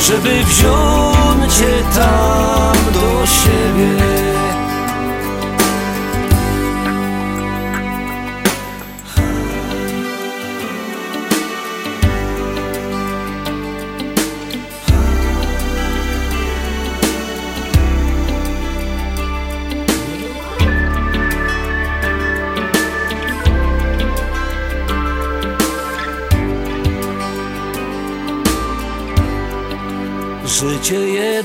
[0.09, 4.32] żeby wziąć cię tam do siebie.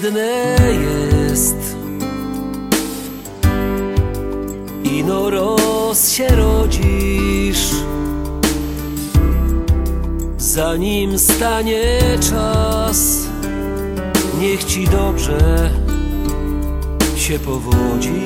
[0.04, 0.58] Jedne
[1.30, 1.76] jest.
[4.84, 7.72] Ino roz się rodzisz.
[10.38, 13.28] Zanim stanie czas
[14.40, 15.70] Niech ci dobrze
[17.16, 18.22] się powodzi.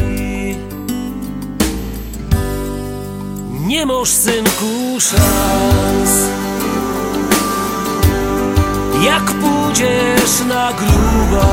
[3.67, 6.29] Nie masz synku szans
[9.03, 11.47] jak pójdziesz na gruba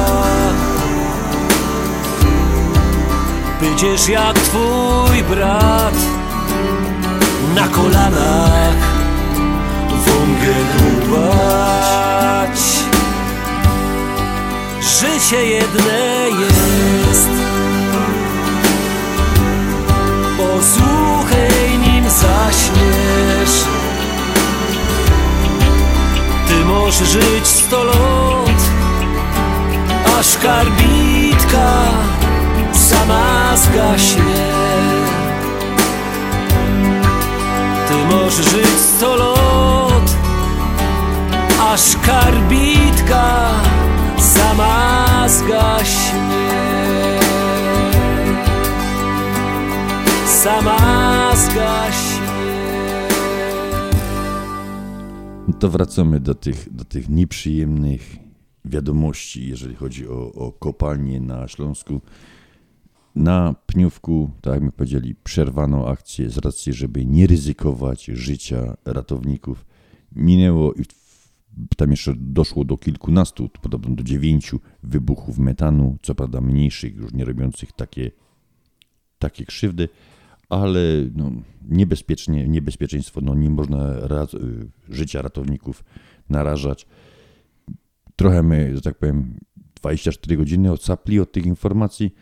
[3.61, 5.95] Będziesz jak twój brat
[7.55, 8.77] Na kolanach
[10.07, 11.69] wągę dłubać
[14.81, 17.29] Życie jedne jest.
[20.37, 23.78] Posłuchaj nim zaśmiesz
[26.69, 28.61] ty możesz żyć sto lat
[30.19, 31.73] Aż karbitka
[32.73, 34.53] sama zgaśnie.
[37.89, 40.17] Ty możesz żyć sto lat
[41.73, 43.51] aż karbitka
[44.19, 46.49] sama zgaśnie.
[50.43, 50.79] Sama
[51.35, 52.08] zgaśnie
[55.59, 58.17] To wracamy do tych, do tych nieprzyjemnych
[58.65, 62.01] wiadomości, jeżeli chodzi o, o kopalnie na Śląsku.
[63.15, 69.67] Na Pniówku, tak jak my powiedzieli, przerwano akcję z racji, żeby nie ryzykować życia ratowników.
[70.13, 70.83] Minęło i
[71.77, 77.25] tam jeszcze doszło do kilkunastu, podobno do dziewięciu wybuchów metanu, co prawda mniejszych, już nie
[77.25, 78.11] robiących takie,
[79.19, 79.89] takie krzywdy,
[80.49, 80.81] ale
[81.15, 81.31] no,
[81.69, 84.05] niebezpiecznie, niebezpieczeństwo, no, nie można y,
[84.89, 85.85] życia ratowników
[86.29, 86.87] narażać.
[88.17, 89.39] Trochę my, że tak powiem,
[89.75, 92.15] 24 godziny odsapli od tych informacji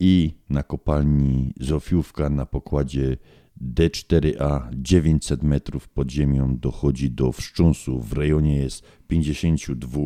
[0.00, 3.16] i na kopalni Zofiówka na pokładzie
[3.74, 8.00] D4A 900 metrów pod ziemią dochodzi do wstrząsu.
[8.00, 10.00] W rejonie jest 52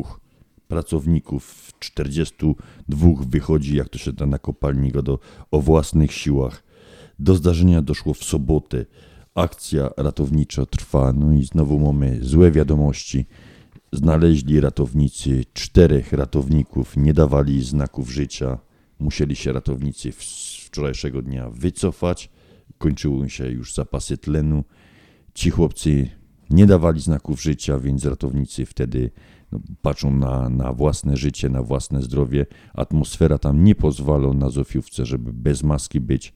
[0.67, 5.19] pracowników, 42 wychodzi, jak to się da na kopalni go do,
[5.51, 6.63] o własnych siłach.
[7.19, 8.85] Do zdarzenia doszło w sobotę.
[9.35, 13.25] Akcja ratownicza trwa, no i znowu mamy złe wiadomości.
[13.93, 18.57] Znaleźli ratownicy czterech ratowników, nie dawali znaków życia.
[18.99, 20.11] Musieli się ratownicy
[20.65, 22.29] wczorajszego dnia wycofać.
[22.77, 24.63] Kończyły się już zapasy tlenu.
[25.33, 26.09] Ci chłopcy
[26.49, 29.11] nie dawali znaków życia, więc ratownicy wtedy
[29.51, 32.45] no, patrzą na, na własne życie, na własne zdrowie.
[32.73, 36.33] Atmosfera tam nie pozwala na Zofiówce, żeby bez maski być.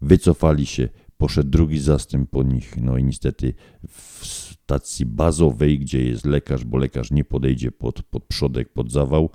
[0.00, 0.88] Wycofali się,
[1.18, 3.54] poszedł drugi zastęp po nich, no i niestety
[3.88, 9.30] w stacji bazowej, gdzie jest lekarz, bo lekarz nie podejdzie pod, pod przodek, pod zawał.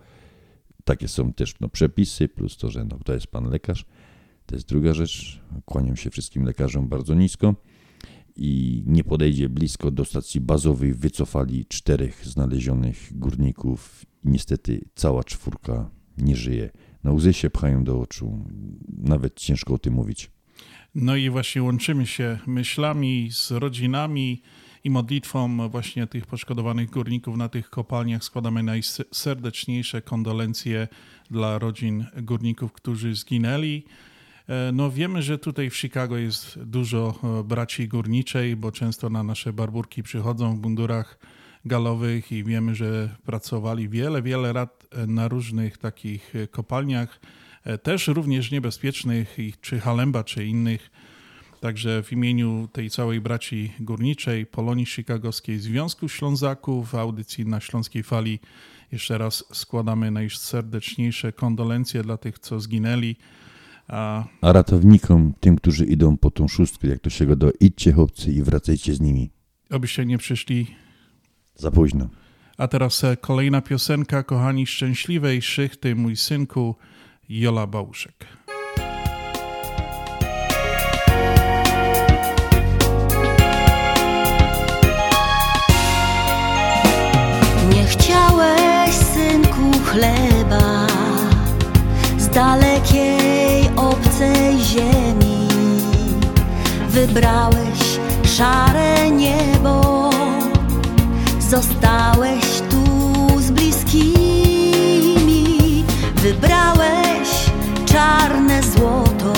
[0.84, 3.86] Takie są też no, przepisy, plus to, że no, to jest pan lekarz.
[4.45, 5.41] To jest druga rzecz.
[5.66, 7.55] Kłaniam się wszystkim lekarzom bardzo nisko.
[8.36, 10.93] I nie podejdzie blisko do stacji bazowej.
[10.93, 14.05] Wycofali czterech znalezionych górników.
[14.24, 16.70] Niestety cała czwórka nie żyje.
[17.03, 18.45] Na łzy się pchają do oczu.
[18.97, 20.32] Nawet ciężko o tym mówić.
[20.96, 24.41] No i właśnie łączymy się myślami z rodzinami
[24.84, 28.24] i modlitwą właśnie tych poszkodowanych górników na tych kopalniach.
[28.24, 30.88] Składamy najserdeczniejsze kondolencje
[31.32, 33.84] dla rodzin górników, którzy zginęli.
[34.50, 39.24] E, no wiemy, że tutaj w Chicago jest dużo e, braci górniczej, bo często na
[39.24, 41.20] nasze barburki przychodzą w mundurach
[41.66, 47.20] galowych i wiemy, że pracowali wiele, wiele lat e, na różnych takich kopalniach
[47.84, 50.91] też również niebezpiecznych, czy Halemba, czy innych.
[51.61, 58.39] Także w imieniu tej całej braci górniczej, Polonii Chicagowskiej, Związku Ślązaków, audycji na Śląskiej Fali,
[58.91, 63.16] jeszcze raz składamy najserdeczniejsze kondolencje dla tych, co zginęli.
[63.88, 67.93] A, A ratownikom, tym, którzy idą po tą szóstkę, jak to się go do idźcie
[67.93, 69.30] chłopcy i wracajcie z nimi.
[69.72, 70.76] Obyście nie przyszli
[71.55, 72.09] za późno.
[72.57, 76.76] A teraz e, kolejna piosenka, kochani, szczęśliwej szychty, mój synku.
[77.30, 78.28] Jola Bałuszek.
[87.69, 90.88] Nie chciałeś, synku, chleba
[92.17, 95.47] z dalekiej, obcej ziemi.
[96.89, 97.80] Wybrałeś
[98.38, 100.09] szare niebo,
[101.39, 102.86] zostałeś tu
[103.39, 104.24] z bliskimi.
[106.26, 107.30] Wybrałeś
[107.86, 109.34] czarne złoto,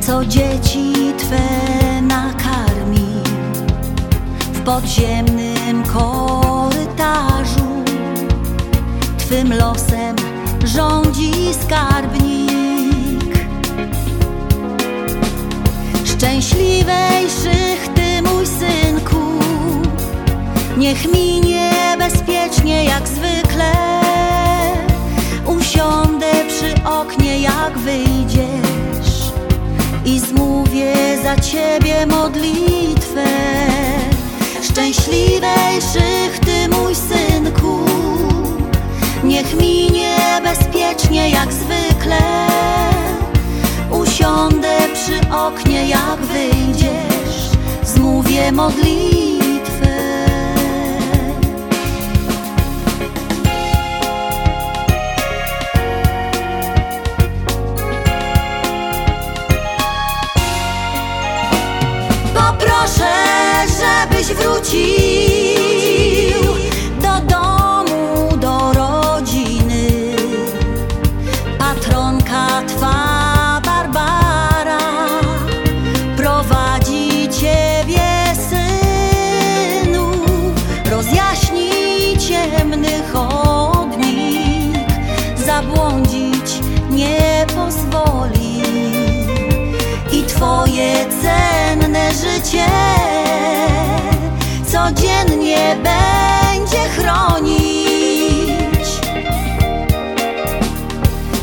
[0.00, 3.22] co dzieci Twe nakarmi
[4.52, 7.84] w podziemnym korytarzu.
[9.18, 10.16] Twym losem
[10.64, 11.32] rządzi
[11.64, 13.34] skarbnik.
[16.04, 19.38] Szczęśliwej szychty, mój synku,
[20.76, 24.03] niech minie bezpiecznie jak zwykle
[25.74, 29.32] usiądę przy oknie jak wyjdziesz.
[30.04, 33.26] I zmówię za ciebie modlitwę.
[34.62, 37.78] Szczęśliwej szychty mój synku
[39.24, 42.20] Niech minie bezpiecznie jak zwykle.
[43.90, 47.50] Usiądę przy oknie jak wyjdziesz.
[47.84, 49.23] Zmówię modlitwę
[64.28, 64.82] byś wrócił
[67.02, 70.14] do domu, do rodziny.
[71.58, 74.78] Patronka twa Barbara
[76.16, 80.10] prowadzi ciebie, synu,
[80.90, 81.70] rozjaśni
[82.28, 84.78] ciemny chodnik,
[85.46, 86.60] zabłądzić
[86.90, 88.62] nie pozwoli
[90.12, 92.64] i twoje cenne życie
[94.84, 98.88] codziennie będzie chronić.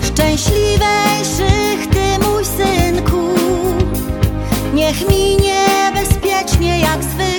[0.04, 3.28] Szczęśliwejszych Ty, mój synku,
[4.74, 7.31] niech minie bezpiecznie jak zwykle.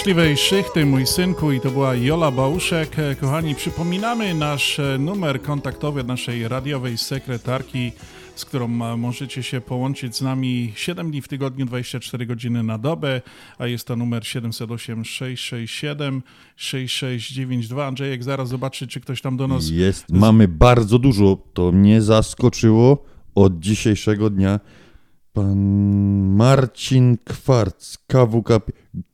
[0.00, 2.98] Szczęśliwej szychty, mój synku, i to była Jola Bałuszek.
[2.98, 7.92] E, Kochani, przypominamy nasz e, numer kontaktowy naszej radiowej sekretarki,
[8.34, 12.78] z którą e, możecie się połączyć z nami 7 dni w tygodniu, 24 godziny na
[12.78, 13.22] dobę,
[13.58, 16.22] a jest to numer 708 667
[16.56, 17.86] 6692.
[17.86, 19.70] Andrzejek zaraz zobaczy, czy ktoś tam do nas...
[19.70, 21.38] Jest, mamy bardzo dużo.
[21.54, 24.60] To mnie zaskoczyło od dzisiejszego dnia.
[25.32, 25.58] Pan
[26.36, 28.48] Marcin Kwarc, KWK,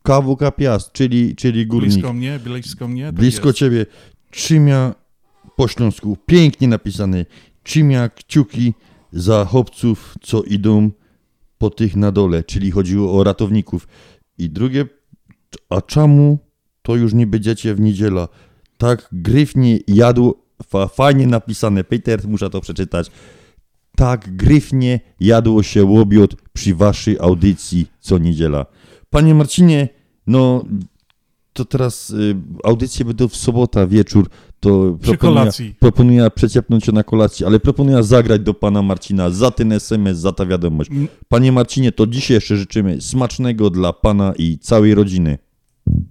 [0.02, 1.92] KWK Piast, czyli, czyli górnik.
[1.92, 3.06] Blisko mnie, blisko mnie.
[3.06, 3.58] tak Blisko jest.
[3.58, 3.86] ciebie.
[4.30, 4.94] Czymia
[5.56, 6.16] po śląsku.
[6.26, 7.24] Pięknie napisane.
[7.62, 8.74] Czymia kciuki
[9.12, 10.90] za chłopców, co idą
[11.58, 13.88] po tych na dole, czyli chodziło o ratowników.
[14.38, 14.86] I drugie,
[15.68, 16.38] a czemu
[16.82, 18.28] to już nie będziecie w niedziela?
[18.78, 23.10] Tak gryfnie jadło, fa, fajnie napisane, Peter muszę to przeczytać.
[23.97, 28.66] Tak gryfnie jadło się łobiot przy waszej audycji co niedziela.
[29.11, 29.88] Panie Marcinie,
[30.26, 30.64] no
[31.53, 34.28] to teraz y, audycje będą w sobota wieczór,
[34.61, 35.74] to Przy kolacji.
[35.78, 40.32] proponuję przeciepnąć się na kolacji, ale proponuję zagrać do pana Marcina za ten SMS, za
[40.32, 40.90] ta wiadomość.
[41.28, 45.38] Panie Marcinie, to dzisiaj jeszcze życzymy smacznego dla pana i całej rodziny.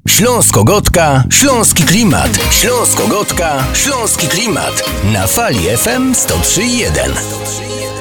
[0.07, 2.29] Śląsko-Gotka, Śląski Klimat.
[2.51, 4.89] Śląsko-Gotka, Śląski Klimat.
[5.13, 7.94] Na fali FM 103.1.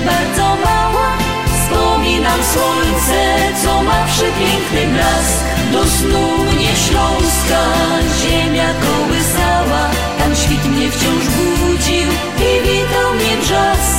[0.00, 1.08] bardzo mała,
[1.54, 3.20] wspominam słońce,
[3.64, 5.44] co ma przepiękny blask.
[5.72, 7.62] Do snu mnie śląska
[8.22, 12.08] ziemia kołysała, tam świt mnie wciąż budził
[12.48, 13.98] i witał mnie brzask.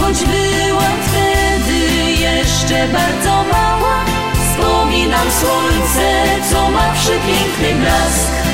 [0.00, 1.78] Choć byłam wtedy
[2.12, 6.08] jeszcze bardzo mała, wspominam słońce,
[6.50, 8.45] co ma przepiękny blask.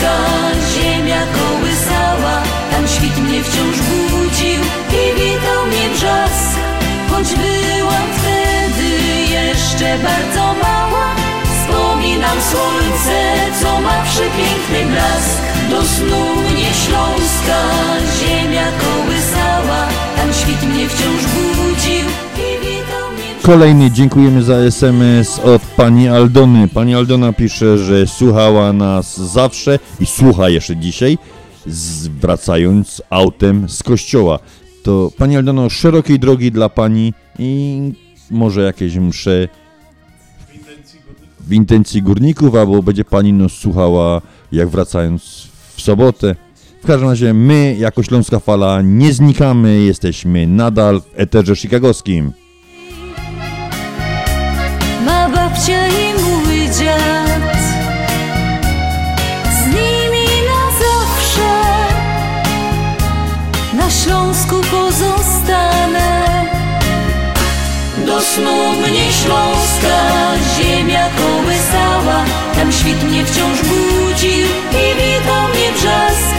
[0.00, 0.16] Śląska
[0.74, 4.60] ziemia kołysała Tam świt mnie wciąż budził
[5.00, 6.58] i witał mnie brzask.
[7.10, 8.88] Choć byłam wtedy
[9.30, 13.18] jeszcze bardzo mała Wspominam słońce,
[13.62, 15.40] co ma przepiękny blask.
[15.70, 17.60] Do snu mnie Śląska
[18.20, 22.29] ziemia kołysała Tam świt mnie wciąż budził
[23.42, 26.68] Kolejny dziękujemy za SMS od pani Aldony.
[26.68, 31.18] Pani Aldona pisze, że słuchała nas zawsze i słucha jeszcze dzisiaj,
[32.20, 34.38] wracając autem z kościoła.
[34.82, 37.80] To pani Aldono, szerokiej drogi dla pani i
[38.30, 39.48] może jakieś msze
[41.40, 44.20] w intencji górników, albo będzie pani nos słuchała
[44.52, 46.36] jak wracając w sobotę.
[46.82, 52.32] W każdym razie my, jako Śląska Fala, nie znikamy, jesteśmy nadal w eterze chicagowskim.
[68.34, 69.98] Snu mnie Śląska
[70.56, 72.24] ziemia kołysała.
[72.54, 74.46] Tam świt mnie wciąż budził
[74.82, 76.36] i witał mnie brzask.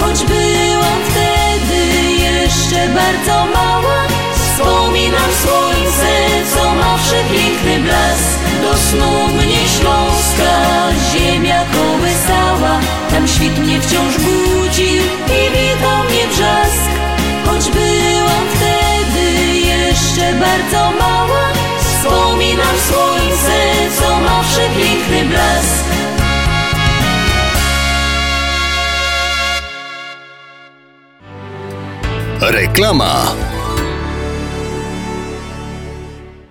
[0.00, 1.80] Choć byłam wtedy
[2.26, 4.00] jeszcze bardzo mała
[4.34, 6.12] Wspominam słońce,
[6.54, 8.38] co ma przepiękny blask.
[8.62, 10.52] Do snu mnie Śląska
[11.12, 12.80] ziemia kołysała.
[13.10, 15.02] Tam świt mnie wciąż budził
[15.38, 16.90] i witał mnie brzask.
[17.46, 19.26] Choć byłam wtedy
[19.58, 20.99] jeszcze bardzo mała
[32.50, 33.59] Reclama.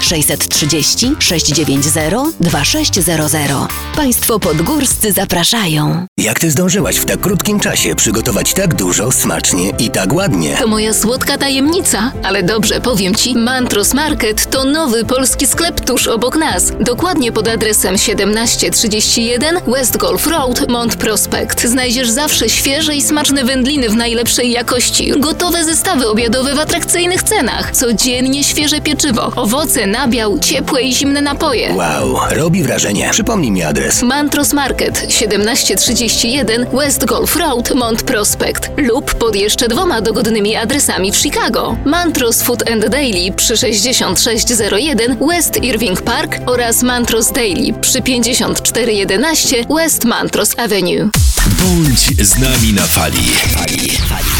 [0.00, 3.50] 630 690 2600.
[3.96, 6.06] Państwo podgórscy zapraszają.
[6.18, 10.56] Jak ty zdążyłaś w tak krótkim czasie przygotować tak dużo, smacznie i tak ładnie?
[10.56, 16.06] To moja słodka tajemnica, ale dobrze powiem ci, Mantros Market to nowy polski sklep tuż
[16.06, 16.72] obok nas.
[16.80, 21.62] Dokładnie pod adresem 1731 West Golf Road, Mont Prospect.
[21.62, 27.70] Znajdziesz zawsze świeże i smaczne wędliny w najlepszej jakości, gotowe zestawy obiadowe w atrakcyjnych cenach,
[27.76, 31.74] codziennie świeże pieczywo, owoce, nabiał, ciepłe i zimne napoje.
[31.74, 33.08] Wow, robi wrażenie.
[33.12, 34.02] Przypomnij mi adres.
[34.02, 41.16] Mantros Market 1731 West Golf Road, Mont Prospect lub pod jeszcze dwoma dogodnymi adresami w
[41.16, 41.76] Chicago.
[41.84, 50.04] Mantros Food and Daily przy 6601 West Irving Park oraz Mantros Daily przy 5411 West
[50.04, 51.10] Mantros Avenue.
[51.46, 53.28] Bądź z nami na fali.
[53.56, 54.30] fali, fali.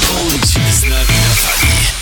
[0.00, 1.99] Bądź z nami na fali.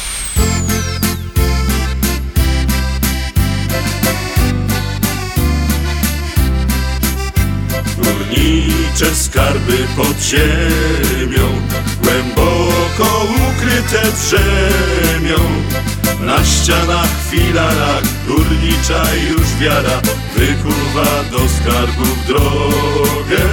[8.28, 11.48] Górnicze skarby pod ziemią
[12.02, 15.38] Głęboko ukryte drzemią
[16.20, 20.00] Na ścianach, filarach Górnicza już wiara
[20.36, 23.44] Wykuwa do skarbów drogę.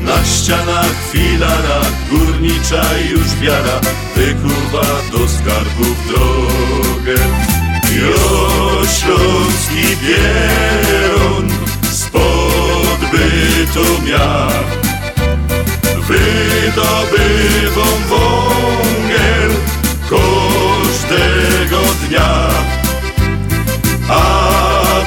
[0.00, 3.80] Na ścianach, filarach Górnicza już wiara
[4.16, 7.16] Wykuwa do skarbów drogę.
[7.96, 9.96] Jo śląski
[13.06, 14.48] spod Bytomia
[16.08, 19.50] Wydobywą wągiel
[20.10, 22.48] każdego dnia.
[24.08, 24.20] A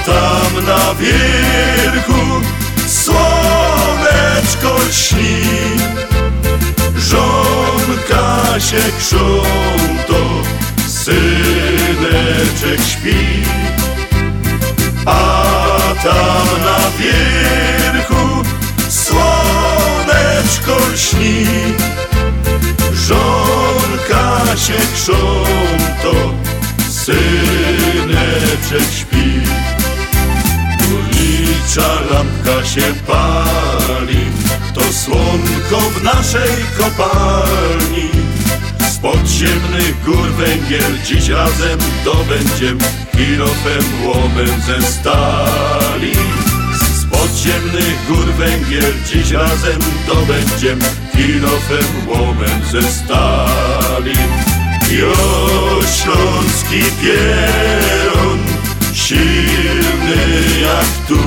[0.06, 2.24] tam na wierchu
[2.88, 5.42] słoneczko śni
[6.98, 10.22] Żonka się krząto,
[10.88, 13.44] syneczek śpi.
[15.06, 15.60] A
[16.04, 17.89] tam na wierchu
[20.50, 21.46] słoneczko lśni
[22.94, 26.34] Żonka się krząto,
[26.90, 28.14] syneczek
[29.00, 29.42] śpi
[30.80, 34.26] Górnicza lampka się pali
[34.74, 38.10] To słonko w naszej kopalni.
[38.92, 42.78] Z podziemnych gór węgiel dziś razem dobędziem
[43.12, 46.12] Kilofem łomem ze stali
[47.12, 50.80] podziemnych ziemnych gór węgiel Dziś razem dobędziem
[51.12, 54.16] kilofem łomem ze stali.
[54.92, 55.14] Jo
[55.98, 58.40] śląski pieron
[58.94, 61.20] Silny jak tu.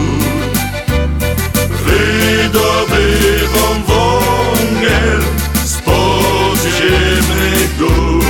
[1.85, 5.22] Wydobywam wągiel
[5.64, 8.24] Z podziemnych gór.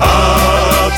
[0.00, 0.40] A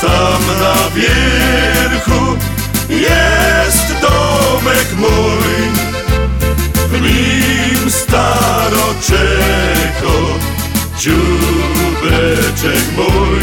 [0.01, 2.50] tam na wierchu
[2.91, 5.53] jest domek mój
[6.89, 9.31] W nim staroczeko
[10.99, 13.41] dziubeczek mój.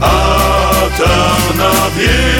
[0.00, 0.10] A
[0.98, 2.37] tam na wierchu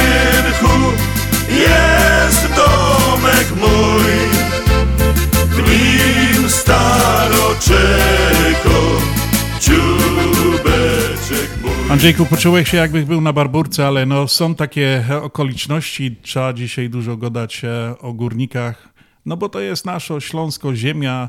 [11.98, 17.16] Andrzejku, poczułeś się jakbyś był na barburce, ale no są takie okoliczności, trzeba dzisiaj dużo
[17.16, 18.88] gadać e, o górnikach,
[19.26, 21.28] no bo to jest nasza śląsko ziemia,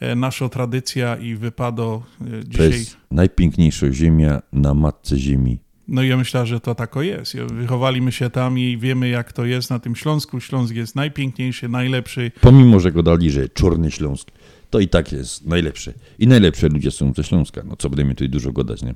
[0.00, 2.70] e, nasza tradycja i wypado e, To dzisiaj...
[2.70, 5.58] jest najpiękniejsza ziemia na matce ziemi.
[5.88, 7.36] No ja myślę, że to tako jest.
[7.36, 10.40] Wychowaliśmy się tam i wiemy jak to jest na tym Śląsku.
[10.40, 12.32] Śląsk jest najpiękniejszy, najlepszy.
[12.40, 14.30] Pomimo, że go dali, że Czarny Śląsk,
[14.70, 15.92] to i tak jest najlepsze.
[16.18, 17.62] I najlepsze ludzie są ze Śląska.
[17.64, 18.94] No co będziemy tutaj dużo gadać, nie?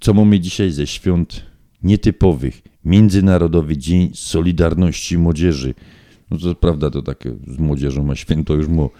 [0.00, 1.46] Co mamy dzisiaj ze świąt
[1.82, 2.62] nietypowych?
[2.84, 5.74] Międzynarodowy Dzień Solidarności Młodzieży.
[6.30, 8.90] No to prawda, to takie z młodzieżą ma święto już mu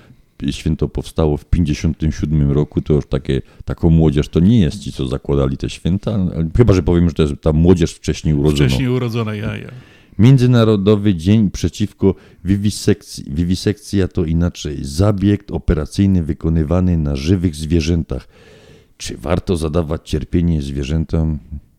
[0.50, 5.08] święto powstało w 57 roku, to już takie, taką młodzież to nie jest ci, co
[5.08, 6.18] zakładali te święta,
[6.56, 8.68] chyba, że powiem, że to jest ta młodzież wcześniej urodzona.
[8.68, 9.70] Wcześniej urodzone jaja.
[10.18, 12.14] Międzynarodowy Dzień przeciwko
[12.44, 13.24] wiwisekcji.
[13.28, 18.28] Wiwisekcja to inaczej zabieg operacyjny wykonywany na żywych zwierzętach.
[18.96, 21.38] Czy warto zadawać cierpienie zwierzętom?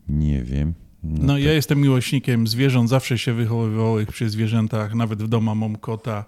[0.09, 0.73] Nie wiem.
[1.03, 6.25] No, ja jestem miłośnikiem zwierząt, zawsze się wychowywałem przy zwierzętach, nawet w domu mam kota.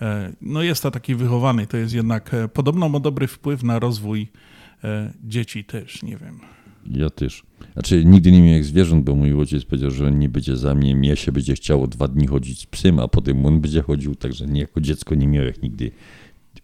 [0.00, 3.78] E, No jest to taki wychowany, to jest jednak, e, podobno ma dobry wpływ na
[3.78, 4.28] rozwój
[4.84, 6.40] e, dzieci też, nie wiem.
[6.90, 7.42] Ja też.
[7.72, 10.96] Znaczy, nigdy nie miałem zwierząt, bo mój ojciec powiedział, że on nie będzie za mnie,
[10.96, 14.46] mnie się będzie chciało dwa dni chodzić z psem, a potem on będzie chodził, także
[14.46, 15.90] nie, jako dziecko nie miałem nigdy.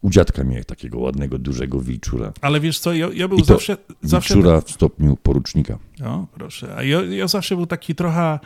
[0.02, 2.32] U dziadka miałem takiego ładnego, dużego wilczura.
[2.40, 3.76] Ale wiesz co, ja, ja był I zawsze...
[4.02, 5.78] zawsze wilczura w stopniu porucznika.
[6.04, 6.76] O, proszę.
[6.76, 8.38] A ja, ja zawsze był taki trochę.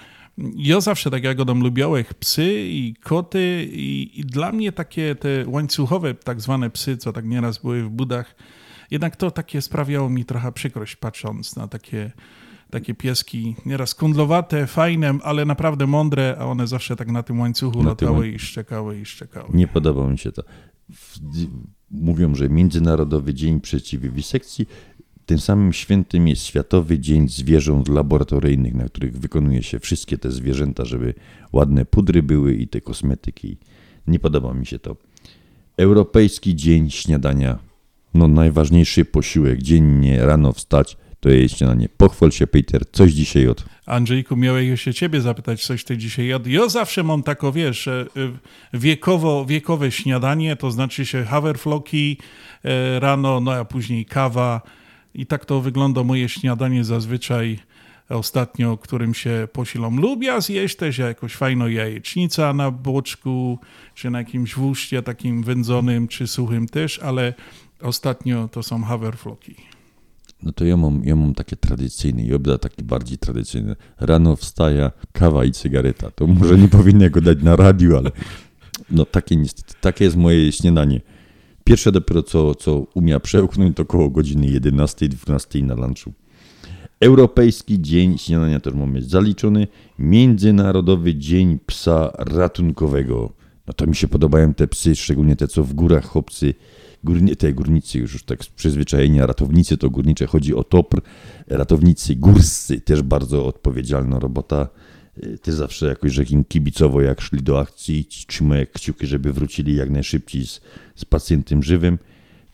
[0.57, 5.28] Ja zawsze tak jak odam lubiałem psy i koty i, i dla mnie takie te
[5.46, 8.34] łańcuchowe tak zwane psy, co tak nieraz były w budach,
[8.90, 12.12] jednak to takie sprawiało mi trochę przykrość patrząc na takie,
[12.70, 17.82] takie pieski, nieraz kundlowate, fajne, ale naprawdę mądre, a one zawsze tak na tym łańcuchu
[17.82, 19.48] Na tym latały łań- i szczekały i szczekały.
[19.54, 20.42] Nie podoba mi się to.
[20.93, 21.20] W-
[21.91, 24.68] Mówią, że Międzynarodowy Dzień Przeciw Wiwisekcji.
[25.26, 30.84] Tym samym świętym jest Światowy Dzień Zwierząt Laboratoryjnych, na których wykonuje się wszystkie te zwierzęta,
[30.84, 31.14] żeby
[31.53, 33.57] ładne pudry były i te kosmetyki.
[34.07, 34.97] Nie podoba mi się to.
[35.76, 37.59] Europejski Dzień Śniadania.
[38.14, 40.97] No najważniejszy posiłek dziennie rano wstać
[41.27, 41.89] to jest śniadanie.
[41.97, 46.49] Pochwal się Peter, coś dzisiaj od Andrzejku, miałem jeszcze ciebie zapytać, coś ty dzisiaj jadł.
[46.49, 48.07] Ja zawsze mam tako, wiesz, e,
[48.72, 52.18] e, wiekowo, wiekowe śniadanie, to znaczy się haverfloki
[52.64, 54.61] e, rano, no a później kawa
[55.14, 57.59] i tak to wygląda moje śniadanie zazwyczaj
[58.09, 60.01] ostatnio, którym się posilam.
[60.01, 63.59] Lubię zjeść też jakąś fajną jajecznica na boczku,
[63.95, 67.35] czy na jakimś wóżcie takim wędzonym, czy suchym też, ale
[67.81, 69.76] ostatnio to są haverfloki.
[70.43, 73.76] No to ja mam, ja mam takie tradycyjne i obda taki bardziej tradycyjny.
[74.01, 76.11] Rano wstaja, kawa i cygareta.
[76.11, 78.11] To może nie powinno go dać na radiu, ale
[78.91, 81.01] no takie niestety, takie jest moje śniadanie.
[81.64, 86.12] Pierwsze dopiero co, co umia przełknąć to koło godziny 11-12 na lunchu.
[87.01, 89.66] Europejski Dzień Śniadania też mamy zaliczony.
[89.99, 93.32] Międzynarodowy Dzień Psa Ratunkowego.
[93.66, 96.55] No to mi się podobają te psy, szczególnie te, co w górach chłopcy,
[97.07, 101.00] górni, te górnicy już tak z przyzwyczajenia, ratownicy to górnicze, chodzi o TOPR,
[101.48, 104.68] ratownicy górscy, też bardzo odpowiedzialna robota.
[105.42, 109.90] Ty zawsze jakoś, że kibicowo, jak szli do akcji, ci trzymają kciuki, żeby wrócili jak
[109.90, 110.61] najszybciej z,
[110.94, 111.98] z pacjentem żywym.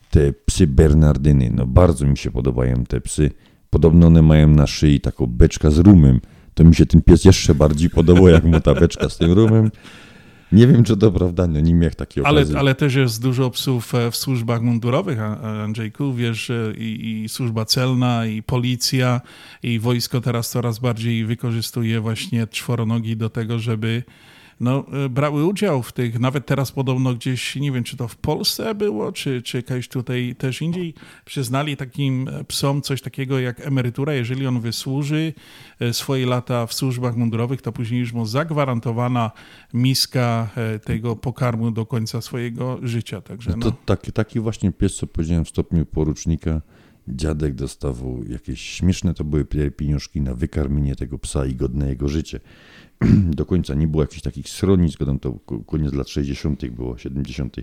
[0.09, 3.31] Te psy Bernardyny, no bardzo mi się podobają te psy.
[3.69, 6.19] Podobno one mają na szyi taką beczkę z rumem.
[6.53, 9.71] To mi się ten pies jeszcze bardziej podobał, jak mu ta beczka z tym rumem.
[10.53, 12.55] Nie wiem, czy to prawda, no nie miałem takiej Ale, okazji.
[12.55, 15.19] ale też jest dużo psów e, w służbach mundurowych,
[15.63, 16.13] Andrzejku.
[16.13, 19.21] Wiesz, e, i, i służba celna, i policja,
[19.63, 24.03] i wojsko teraz coraz bardziej wykorzystuje właśnie czworonogi do tego, żeby
[24.59, 28.15] no, e, brały udział w tych, nawet teraz podobno gdzieś, nie wiem, czy to w
[28.15, 30.93] Polsce było, czy, czy jakaś tutaj też indziej,
[31.25, 35.33] przyznali takim e, psom coś takiego jak emerytura, jeżeli on wysłuży
[35.79, 39.31] e, swoje lata w służbach mundurowych, to później już mu zagwarantowana
[39.73, 40.49] miska
[40.85, 43.21] tego pokarmu do końca swojego życia.
[43.21, 43.75] Także no to no.
[43.85, 46.61] taki, taki właśnie pies, co powiedziałem w stopniu porucznika,
[47.07, 52.39] dziadek dostawał jakieś śmieszne to były pieniążki na wykarmienie tego psa i godne jego życie.
[53.37, 57.55] Do końca nie było jakichś takich schronisk, to koniec lat 60., było 70.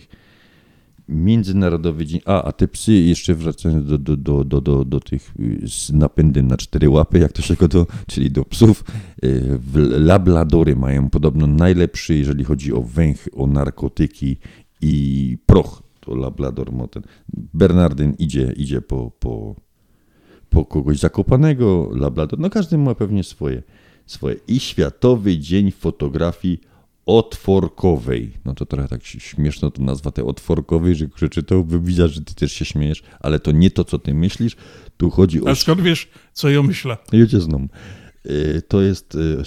[1.09, 2.21] Międzynarodowy dzień.
[2.25, 5.93] A, a te psy, jeszcze wracając do, do, do, do, do, do tych y, z
[5.93, 8.85] napędem na cztery łapy, jak to się go to, czyli do psów,
[9.25, 9.59] y,
[9.99, 14.37] labladory mają podobno najlepszy, jeżeli chodzi o węch, o narkotyki
[14.81, 17.03] i proch to Labrador Moten.
[17.55, 19.55] Bernardyn idzie, idzie po, po,
[20.51, 23.63] po kogoś zakopanego, Labrador, no każdy ma pewnie swoje,
[24.07, 24.37] swoje.
[24.49, 26.61] I Światowy Dzień Fotografii
[27.07, 28.33] Otworkowej.
[28.45, 32.53] No to trochę tak śmieszno to nazwa tej otworkowej, że przeczytał, widzę, że ty też
[32.53, 34.57] się śmiejesz, ale to nie to, co ty myślisz,
[34.97, 35.49] tu chodzi o...
[35.49, 36.97] A skąd wiesz, co ja myślę?
[37.13, 37.69] Ja cię znam.
[38.27, 39.45] Y, to jest y,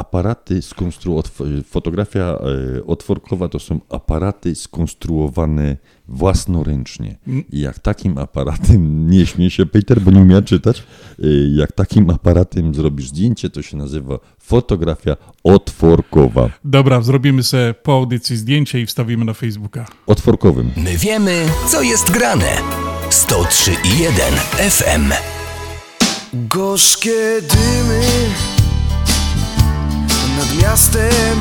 [0.00, 1.28] aparaty skonstruowane,
[1.64, 5.76] fotografia e, otworkowa to są aparaty skonstruowane
[6.08, 7.18] własnoręcznie.
[7.26, 7.44] Mm.
[7.52, 8.80] I jak takim aparatem,
[9.10, 11.26] nie śmiej się Peter, bo nie umiem czytać, e,
[11.56, 16.50] jak takim aparatem zrobisz zdjęcie, to się nazywa fotografia otworkowa.
[16.64, 19.86] Dobra, zrobimy sobie po audycji zdjęcie i wstawimy na Facebooka.
[20.06, 20.70] Otworkowym.
[20.76, 22.56] My wiemy, co jest grane.
[23.10, 25.12] 103,1 FM.
[26.34, 28.00] Gorzkie dymy
[30.40, 31.38] nad miastem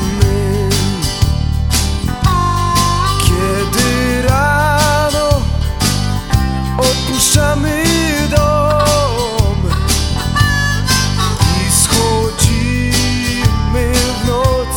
[3.24, 5.30] Kiedy rano
[6.78, 7.84] opuszczamy
[8.30, 9.58] dom
[11.68, 12.74] I schodzimy
[13.94, 14.74] w noc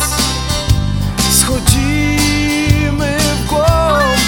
[1.39, 4.19] Schodzimy w głąb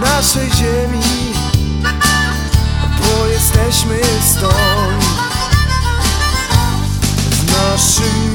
[0.00, 1.34] naszej ziemi
[2.98, 5.04] Bo jesteśmy stąd.
[7.30, 8.29] W naszym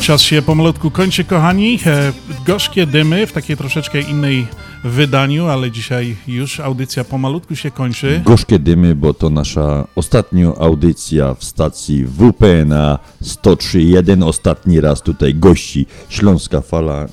[0.00, 1.78] czas się pomalutku kończy, kochani.
[1.86, 2.12] E,
[2.46, 4.46] gorzkie dymy w takiej troszeczkę innej
[4.84, 8.22] wydaniu, ale dzisiaj już audycja pomalutku się kończy.
[8.24, 14.24] Gorzkie dymy, bo to nasza ostatnia audycja w stacji WP na 103.1.
[14.24, 17.06] Ostatni raz tutaj gości Śląska Fala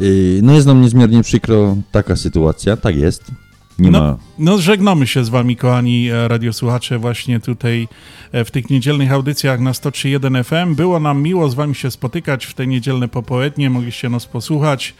[0.00, 3.24] Yy, no jest nam niezmiernie przykro taka sytuacja, tak jest.
[3.78, 4.16] Nie no, ma.
[4.38, 7.88] No, żegnamy się z Wami, kochani e, radiosłuchacze, właśnie tutaj
[8.32, 10.74] e, w tych niedzielnych audycjach na 103.1 FM.
[10.74, 14.94] Było nam miło z Wami się spotykać w te niedzielne popołudnie, mogliście nas posłuchać.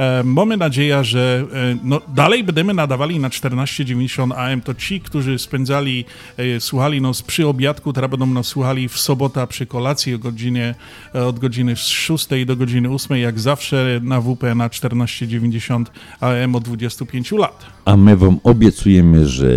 [0.00, 4.60] E, mamy nadzieję, że e, no, dalej będziemy nadawali na 1490 AM.
[4.60, 6.04] To ci, którzy spędzali,
[6.36, 10.74] e, słuchali nas przy obiadku, teraz będą nas słuchali w sobotę przy kolacji o godzinie,
[11.14, 15.90] od godziny 6 do godziny 8, jak zawsze na WP na 1490
[16.20, 17.66] AM od 25 lat.
[17.84, 19.48] A my wam obiecujemy, że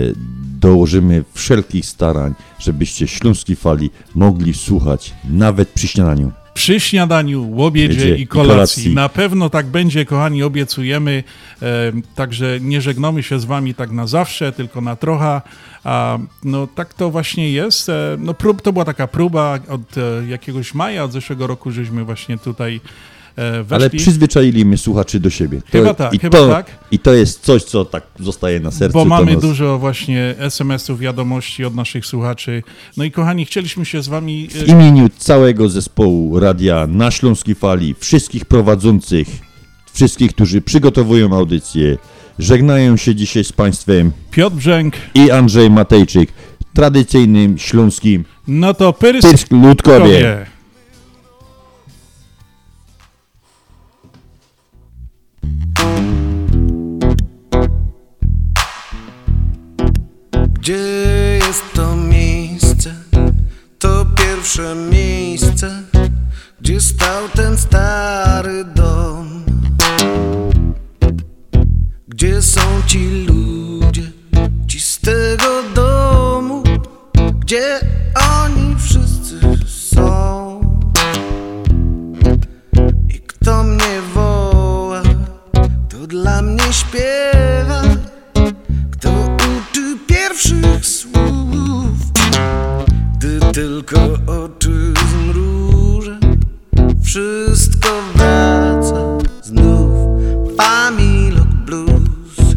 [0.59, 7.97] dołożymy wszelkich starań, żebyście Śląskiej Fali mogli słuchać nawet przy śniadaniu przy śniadaniu, obiedzie i
[7.97, 8.23] kolacji.
[8.23, 8.95] i kolacji.
[8.95, 11.23] Na pewno tak będzie, kochani, obiecujemy.
[11.61, 15.41] E, także nie żegnamy się z wami tak na zawsze, tylko na trochę.
[15.83, 17.89] A, no tak to właśnie jest.
[17.89, 22.03] E, no prób, to była taka próba od e, jakiegoś maja, od zeszłego roku, żeśmy
[22.03, 22.81] właśnie tutaj
[23.35, 23.75] weszli.
[23.75, 25.61] Ale przyzwyczailiśmy słuchaczy do siebie.
[25.61, 26.71] To, chyba tak, i chyba to, tak.
[26.91, 28.93] I to jest coś, co tak zostaje na sercu.
[28.93, 29.41] Bo mamy nas...
[29.41, 32.63] dużo właśnie SMS-ów, wiadomości od naszych słuchaczy.
[32.97, 34.47] No i kochani, chcieliśmy się z wami...
[34.47, 39.27] W imieniu całego zespołu radia na Śląskiej Fali, wszystkich prowadzących,
[39.93, 41.97] wszystkich, którzy przygotowują audycję.
[42.39, 46.33] Żegnają się dzisiaj z Państwem Piotr Brzęk i Andrzej Matejczyk,
[46.73, 50.45] tradycyjnym śląskim No to Pyrsk, Pyrsk Ludkowie.
[60.63, 62.95] Gdzie jest to miejsce?
[63.79, 65.83] To pierwsze miejsce,
[66.61, 69.43] gdzie stał ten stary dom.
[72.07, 74.11] Gdzie są ci ludzie,
[74.67, 76.63] ci z tego domu?
[77.39, 77.79] Gdzie
[93.53, 96.19] tylko oczy zmrużę,
[97.03, 99.93] wszystko wraca znów.
[100.57, 102.55] Familok Blues.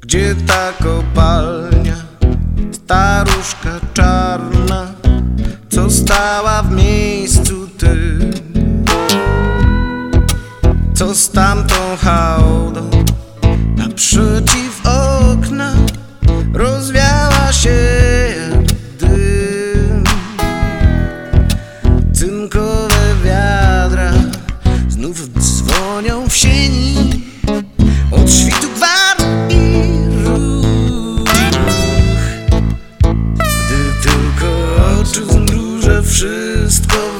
[0.00, 1.96] Gdzie ta kopalnia,
[2.72, 4.92] staruszka czarna,
[5.70, 8.32] co stała w miejscu tym,
[10.94, 12.90] co z tamtą hałdą
[13.76, 15.72] naprzeciw okna
[16.54, 17.78] rozwiała się
[18.98, 20.04] dym.
[22.12, 24.12] Cynkowe wiadra
[24.88, 27.22] znów dzwonią w sieni
[28.10, 29.16] od świtu gwar
[29.48, 29.82] i
[30.24, 31.28] ruch.
[33.32, 37.11] Gdy tylko oczy zmrużę, wszystko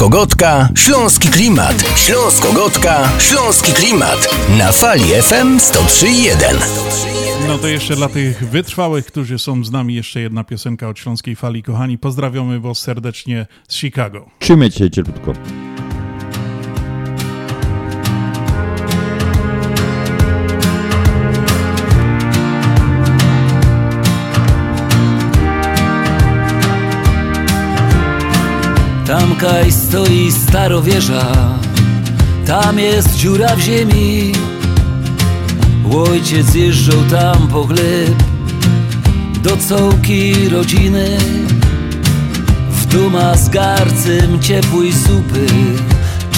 [0.00, 1.84] Śląsko-Gotka, Śląski Klimat.
[1.96, 4.36] Śląsko-Gotka, Śląski Klimat.
[4.58, 6.56] Na fali FM 103.1.
[7.48, 11.36] No to jeszcze dla tych wytrwałych, którzy są z nami, jeszcze jedna piosenka od Śląskiej
[11.36, 11.62] Fali.
[11.62, 14.30] Kochani, pozdrawiamy Was serdecznie z Chicago.
[14.38, 15.32] Trzymajcie się cieplutko.
[29.40, 31.26] Tamkaj stoi starowieża,
[32.46, 34.32] tam jest dziura w ziemi.
[36.08, 38.22] Ojciec jeżdżał tam po chleb
[39.42, 41.18] do cołki rodziny.
[42.70, 45.46] W duma z garcem ciepłej supy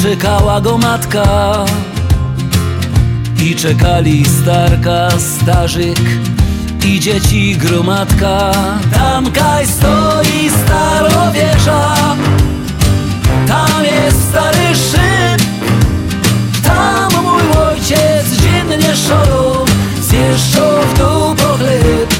[0.02, 1.24] czekała go matka.
[3.44, 6.00] I czekali starka, starzyk
[6.84, 8.52] i dzieci gromadka.
[8.92, 11.96] Tamkaj stoi starowieża,
[13.48, 15.42] tam jest stary szyb.
[16.64, 19.64] Tam mój ojciec dziennie szorą
[20.00, 22.14] zjeżdżał w dół po chleb.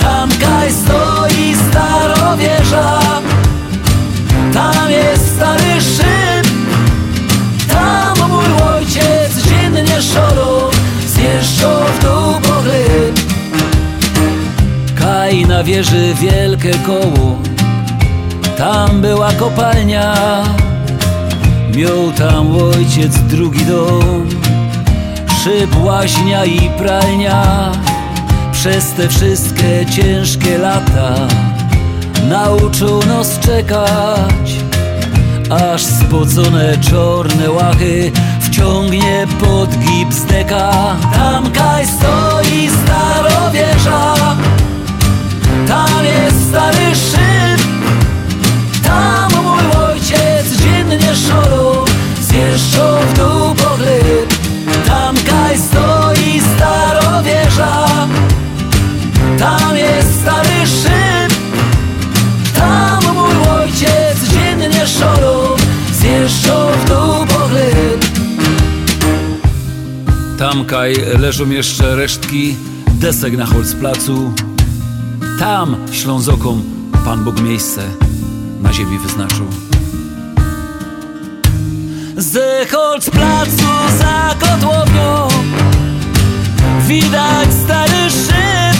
[0.00, 3.00] Tamkaj stoi starowieża,
[4.54, 6.46] tam jest stary szyb.
[7.68, 10.70] Tam mój ojciec dziennie szorą
[11.06, 13.20] zjeżdżał w dół po chleb.
[14.98, 17.38] Kaj na wieży wielkie koło,
[18.58, 20.14] tam była kopalnia.
[21.76, 24.28] Miał tam ojciec drugi dom,
[25.44, 27.72] szyb, łaźnia i pralnia.
[28.52, 31.14] Przez te wszystkie ciężkie lata
[32.28, 34.56] nauczył nas czekać,
[35.50, 40.96] aż spocone czarne łachy wciągnie pod gips deka.
[41.12, 44.14] Tam kaj stoi starowieża,
[45.68, 47.55] tam jest stary szyb,
[50.96, 51.84] dziennie szorą
[52.20, 53.76] zjeżdżał w dół po.
[54.86, 57.86] Tam kaj stoi starowieża,
[59.38, 61.38] tam jest stary szyb,
[62.54, 65.56] tam mój ojciec dziennie szorą
[65.92, 68.04] zjeżdżał w dół po chleb.
[70.38, 72.56] Tamkaj leżą jeszcze resztki
[72.88, 74.32] desek na Holzplacu.
[75.38, 76.62] Tam Ślązokom
[77.04, 77.82] Pan Bóg miejsce
[78.62, 79.75] na ziemi wyznaczył.
[82.36, 83.66] Z Holzplacu
[83.98, 85.28] za kotłownią
[86.80, 88.78] widać stary szyb.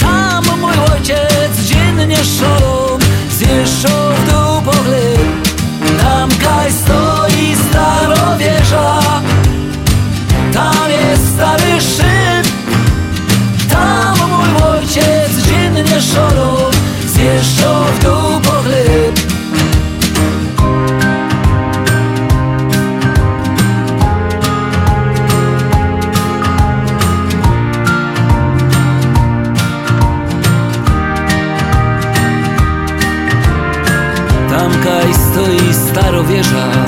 [0.00, 2.98] Tam mój ojciec dziennie szorą
[3.30, 4.72] zjeżdżał w dół po.
[6.02, 9.02] Tam kaj stoi starowieża,
[10.52, 12.52] tam jest stary szyb.
[13.70, 16.56] Tam mój ojciec dziennie szorą
[17.06, 18.15] zjeżdżał w dół
[36.26, 36.85] Tamkaj stoi starowieża